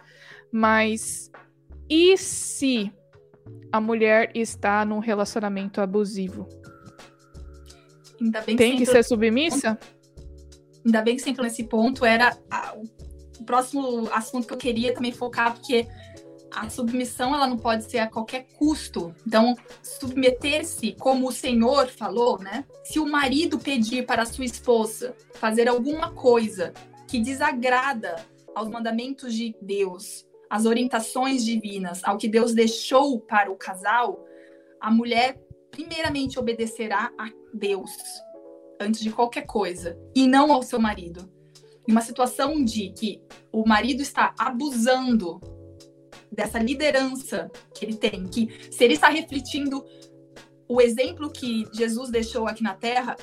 [0.53, 1.31] mas
[1.89, 2.93] e se
[3.71, 6.49] a mulher está num relacionamento abusivo?
[8.21, 9.79] Ainda bem que Tem que ser submissa?
[10.85, 12.05] Ainda bem que você entrou nesse ponto.
[12.05, 12.77] Era a,
[13.39, 15.87] o próximo assunto que eu queria também focar, porque
[16.51, 19.15] a submissão ela não pode ser a qualquer custo.
[19.27, 22.65] Então, submeter-se, como o Senhor falou, né?
[22.85, 26.73] Se o marido pedir para a sua esposa fazer alguma coisa
[27.07, 28.17] que desagrada
[28.55, 34.25] aos mandamentos de Deus, às orientações divinas, ao que Deus deixou para o casal,
[34.81, 35.39] a mulher
[35.77, 37.91] primeiramente obedecerá a Deus
[38.81, 41.31] antes de qualquer coisa e não ao seu marido.
[41.87, 43.21] Em uma situação de que
[43.53, 45.39] o marido está abusando
[46.33, 49.85] dessa liderança que ele tem, que se ele está refletindo
[50.67, 53.15] o exemplo que Jesus deixou aqui na Terra,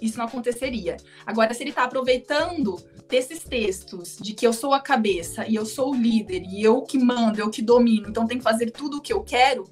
[0.00, 0.96] isso não aconteceria.
[1.26, 2.76] Agora, se ele está aproveitando
[3.06, 6.80] desses textos de que eu sou a cabeça e eu sou o líder e eu
[6.82, 9.64] que mando, eu que domino, então tem que fazer tudo o que eu quero,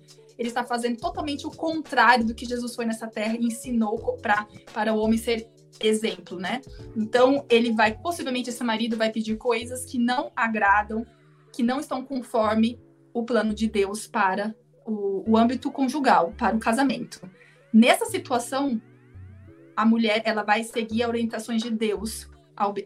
[0.43, 4.45] ele está fazendo totalmente o contrário do que Jesus foi nessa terra e ensinou pra,
[4.75, 5.49] para o homem ser
[5.81, 6.61] exemplo, né?
[6.97, 11.07] Então, ele vai, possivelmente, esse marido vai pedir coisas que não agradam,
[11.53, 12.81] que não estão conforme
[13.15, 14.53] o plano de Deus para
[14.85, 17.21] o, o âmbito conjugal, para o casamento.
[17.73, 18.83] Nessa situação,
[19.77, 22.29] a mulher ela vai seguir as orientações de Deus,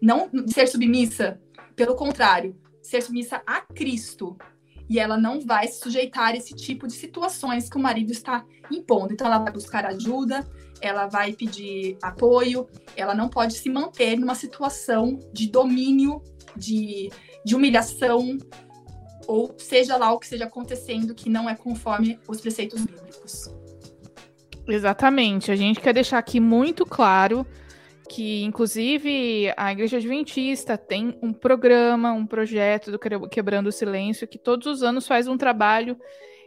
[0.02, 1.40] não ser submissa,
[1.74, 4.36] pelo contrário, ser submissa a Cristo,
[4.88, 8.44] e ela não vai se sujeitar a esse tipo de situações que o marido está
[8.70, 9.12] impondo.
[9.12, 10.46] Então, ela vai buscar ajuda,
[10.80, 16.22] ela vai pedir apoio, ela não pode se manter numa situação de domínio,
[16.56, 17.10] de,
[17.44, 18.38] de humilhação,
[19.26, 23.50] ou seja lá o que esteja acontecendo que não é conforme os preceitos bíblicos.
[24.68, 25.50] Exatamente.
[25.50, 27.46] A gente quer deixar aqui muito claro
[28.08, 32.98] que inclusive a Igreja Adventista tem um programa, um projeto do
[33.28, 35.96] Quebrando o Silêncio, que todos os anos faz um trabalho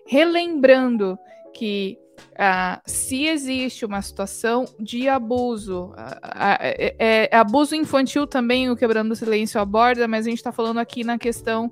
[0.06, 1.18] relembrando
[1.54, 2.00] que
[2.32, 6.96] uh, se existe uma situação de abuso, uh, é,
[7.32, 11.04] é, abuso infantil também o Quebrando o Silêncio aborda, mas a gente está falando aqui
[11.04, 11.70] na questão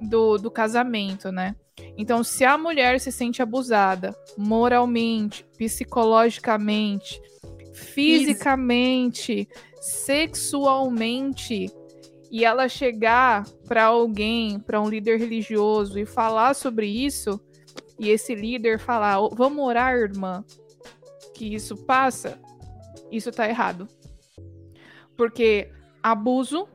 [0.00, 1.54] do, do casamento, né?
[1.96, 7.20] Então, se a mulher se sente abusada moralmente, psicologicamente,
[7.80, 9.48] fisicamente,
[9.80, 11.70] sexualmente,
[12.30, 17.40] e ela chegar para alguém, para um líder religioso e falar sobre isso,
[17.98, 20.44] e esse líder falar: "Vamos orar, irmã",
[21.34, 22.38] que isso passa,
[23.10, 23.88] isso tá errado.
[25.16, 25.70] Porque
[26.02, 26.68] abuso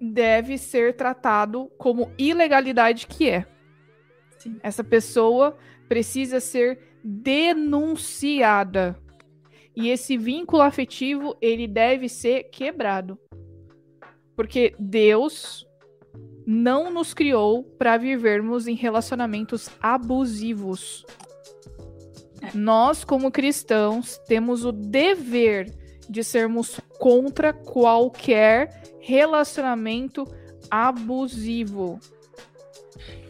[0.00, 3.46] deve ser tratado como ilegalidade que é.
[4.38, 4.58] Sim.
[4.62, 5.58] Essa pessoa
[5.88, 8.98] precisa ser denunciada.
[9.74, 13.18] E esse vínculo afetivo, ele deve ser quebrado.
[14.34, 15.66] Porque Deus
[16.46, 21.04] não nos criou para vivermos em relacionamentos abusivos.
[22.54, 25.72] Nós, como cristãos, temos o dever
[26.08, 30.26] de sermos contra qualquer relacionamento
[30.70, 32.00] abusivo.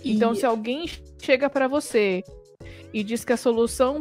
[0.02, 0.12] E...
[0.12, 0.86] Então, se alguém
[1.20, 2.24] chega para você
[2.92, 4.00] e diz que a solução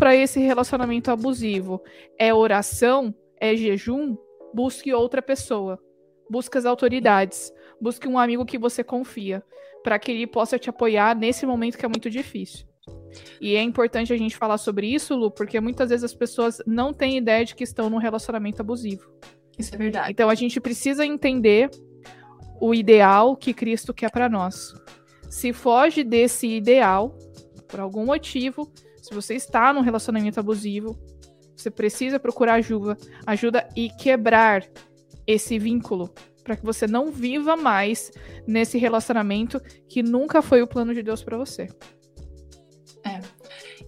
[0.00, 1.82] para esse relacionamento abusivo
[2.18, 4.16] é oração, é jejum,
[4.54, 5.78] busque outra pessoa.
[6.30, 7.52] Busque as autoridades.
[7.78, 9.44] Busque um amigo que você confia,
[9.84, 12.66] para que ele possa te apoiar nesse momento que é muito difícil.
[13.42, 16.94] E é importante a gente falar sobre isso, Lu, porque muitas vezes as pessoas não
[16.94, 19.06] têm ideia de que estão num relacionamento abusivo.
[19.58, 20.12] Isso é verdade.
[20.12, 21.68] Então a gente precisa entender
[22.58, 24.72] o ideal que Cristo quer para nós.
[25.28, 27.14] Se foge desse ideal,
[27.68, 28.72] por algum motivo,
[29.10, 30.96] se você está num relacionamento abusivo,
[31.56, 32.96] você precisa procurar ajuda,
[33.26, 34.64] ajuda e quebrar
[35.26, 38.12] esse vínculo para que você não viva mais
[38.46, 41.68] nesse relacionamento que nunca foi o plano de Deus para você.
[43.04, 43.20] É.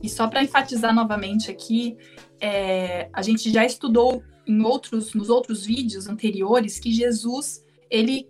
[0.02, 1.96] E só para enfatizar novamente aqui,
[2.40, 8.28] é, a gente já estudou em outros, nos outros vídeos anteriores que Jesus, ele,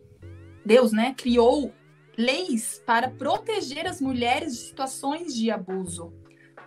[0.64, 1.72] Deus, né, criou
[2.18, 6.12] leis para proteger as mulheres de situações de abuso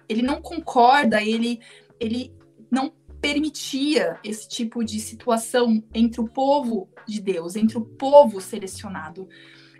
[0.08, 1.60] ele não concorda, ele,
[2.00, 2.34] ele
[2.72, 2.92] não
[3.22, 9.28] permitia esse tipo de situação entre o povo de Deus, entre o povo selecionado.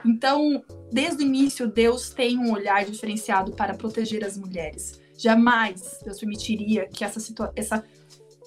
[0.04, 5.00] Então, desde o início, Deus tem um olhar diferenciado para proteger as mulheres.
[5.18, 7.20] Jamais Deus permitiria que essa,
[7.56, 7.84] essa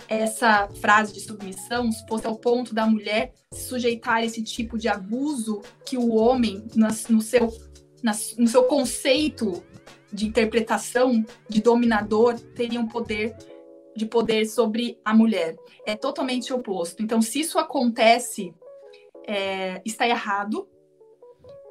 [0.06, 4.78] essa frase de submissão, se fosse ao ponto da mulher se sujeitar a esse tipo
[4.78, 6.64] de abuso que o homem,
[7.08, 7.52] no seu,
[8.36, 9.62] no seu conceito
[10.12, 13.36] de interpretação de dominador, teria um poder
[13.94, 15.56] de poder sobre a mulher.
[15.84, 17.02] É totalmente oposto.
[17.02, 18.54] Então, se isso acontece,
[19.26, 20.68] é, está errado.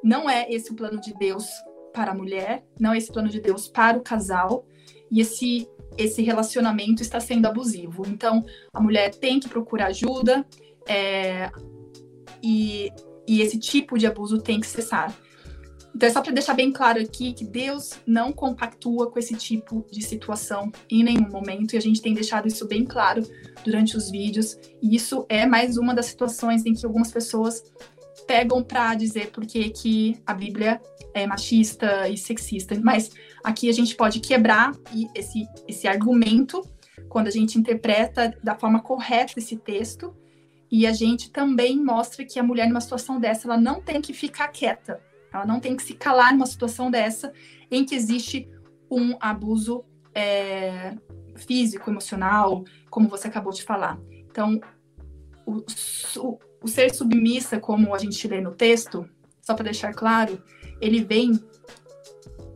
[0.04, 1.46] Não é esse o plano de Deus
[1.92, 4.66] para a mulher, não é esse plano de Deus para o casal.
[5.10, 5.66] E esse
[5.96, 8.06] esse relacionamento está sendo abusivo.
[8.06, 10.46] Então, a mulher tem que procurar ajuda
[10.86, 11.50] é,
[12.40, 12.88] e,
[13.26, 15.12] e esse tipo de abuso tem que cessar.
[15.98, 19.84] Então, é só para deixar bem claro aqui que Deus não compactua com esse tipo
[19.90, 23.20] de situação em nenhum momento, e a gente tem deixado isso bem claro
[23.64, 24.56] durante os vídeos.
[24.80, 27.64] E isso é mais uma das situações em que algumas pessoas
[28.28, 30.80] pegam para dizer porque que a Bíblia
[31.12, 32.78] é machista e sexista.
[32.80, 33.10] Mas
[33.42, 34.70] aqui a gente pode quebrar
[35.16, 36.62] esse, esse argumento
[37.08, 40.14] quando a gente interpreta da forma correta esse texto.
[40.70, 44.12] E a gente também mostra que a mulher, numa situação dessa, ela não tem que
[44.12, 45.07] ficar quieta.
[45.32, 47.32] Ela não tem que se calar numa situação dessa
[47.70, 48.48] em que existe
[48.90, 50.94] um abuso é,
[51.36, 53.98] físico, emocional, como você acabou de falar.
[54.30, 54.60] Então,
[55.46, 55.64] o,
[56.16, 59.08] o, o ser submissa, como a gente lê no texto,
[59.40, 60.42] só para deixar claro,
[60.80, 61.32] ele vem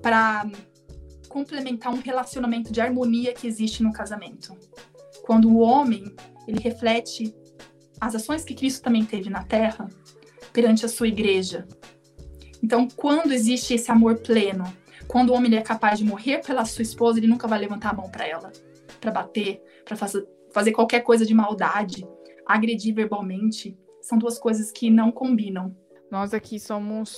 [0.03, 0.47] para
[1.29, 4.55] complementar um relacionamento de harmonia que existe no casamento.
[5.25, 6.15] Quando o homem,
[6.47, 7.35] ele reflete
[8.01, 9.89] as ações que Cristo também teve na terra
[10.53, 11.67] perante a sua igreja.
[12.63, 14.65] Então, quando existe esse amor pleno,
[15.09, 17.95] quando o homem é capaz de morrer pela sua esposa, ele nunca vai levantar a
[17.95, 18.53] mão para ela,
[19.01, 22.07] para bater, para fazer, qualquer coisa de maldade,
[22.47, 23.77] agredir verbalmente.
[24.01, 25.77] São duas coisas que não combinam.
[26.11, 27.17] Nós aqui somos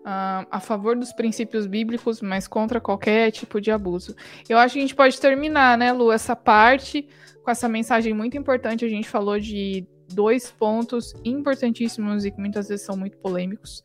[0.00, 4.14] uh, a favor dos princípios bíblicos, mas contra qualquer tipo de abuso.
[4.48, 7.08] Eu acho que a gente pode terminar, né, Lu, essa parte
[7.42, 8.84] com essa mensagem muito importante.
[8.84, 13.82] A gente falou de dois pontos importantíssimos e que muitas vezes são muito polêmicos.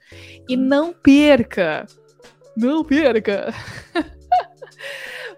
[0.49, 1.85] E não perca!
[2.55, 3.53] Não perca!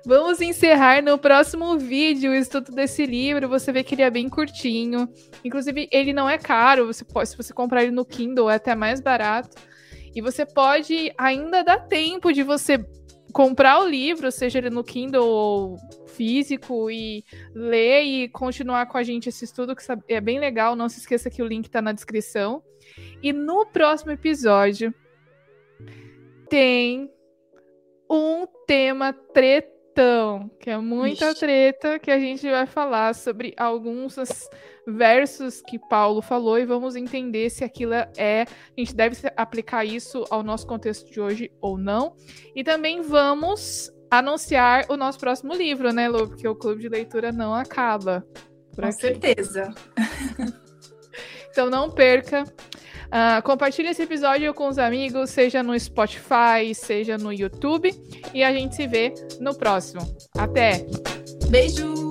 [0.05, 3.49] Vamos encerrar no próximo vídeo o estudo desse livro.
[3.49, 5.09] Você vê que ele é bem curtinho.
[5.43, 6.87] Inclusive, ele não é caro.
[6.87, 9.57] Você pode, se você comprar ele no Kindle, é até mais barato.
[10.15, 12.77] E você pode ainda dar tempo de você
[13.37, 15.77] comprar o livro, seja ele no Kindle ou
[16.07, 17.23] físico, e
[17.53, 20.75] ler e continuar com a gente esse estudo, que é bem legal.
[20.75, 22.63] Não se esqueça que o link está na descrição.
[23.21, 24.91] E no próximo episódio
[26.49, 27.11] tem
[28.09, 29.13] um tema
[29.97, 31.39] tretão, que é muita Ixi.
[31.39, 34.15] treta, que a gente vai falar sobre alguns
[34.87, 38.43] versos que Paulo falou e vamos entender se aquilo é.
[38.43, 42.15] A gente deve aplicar isso ao nosso contexto de hoje ou não.
[42.55, 46.27] E também vamos anunciar o nosso próximo livro, né, Lu?
[46.27, 48.25] Porque o clube de leitura não acaba.
[48.75, 48.93] Com aqui.
[48.93, 49.73] certeza.
[51.49, 52.43] então não perca.
[53.07, 57.93] Uh, compartilhe esse episódio com os amigos, seja no Spotify, seja no YouTube.
[58.33, 60.01] E a gente se vê no próximo.
[60.37, 60.85] Até!
[61.49, 62.09] Beijo!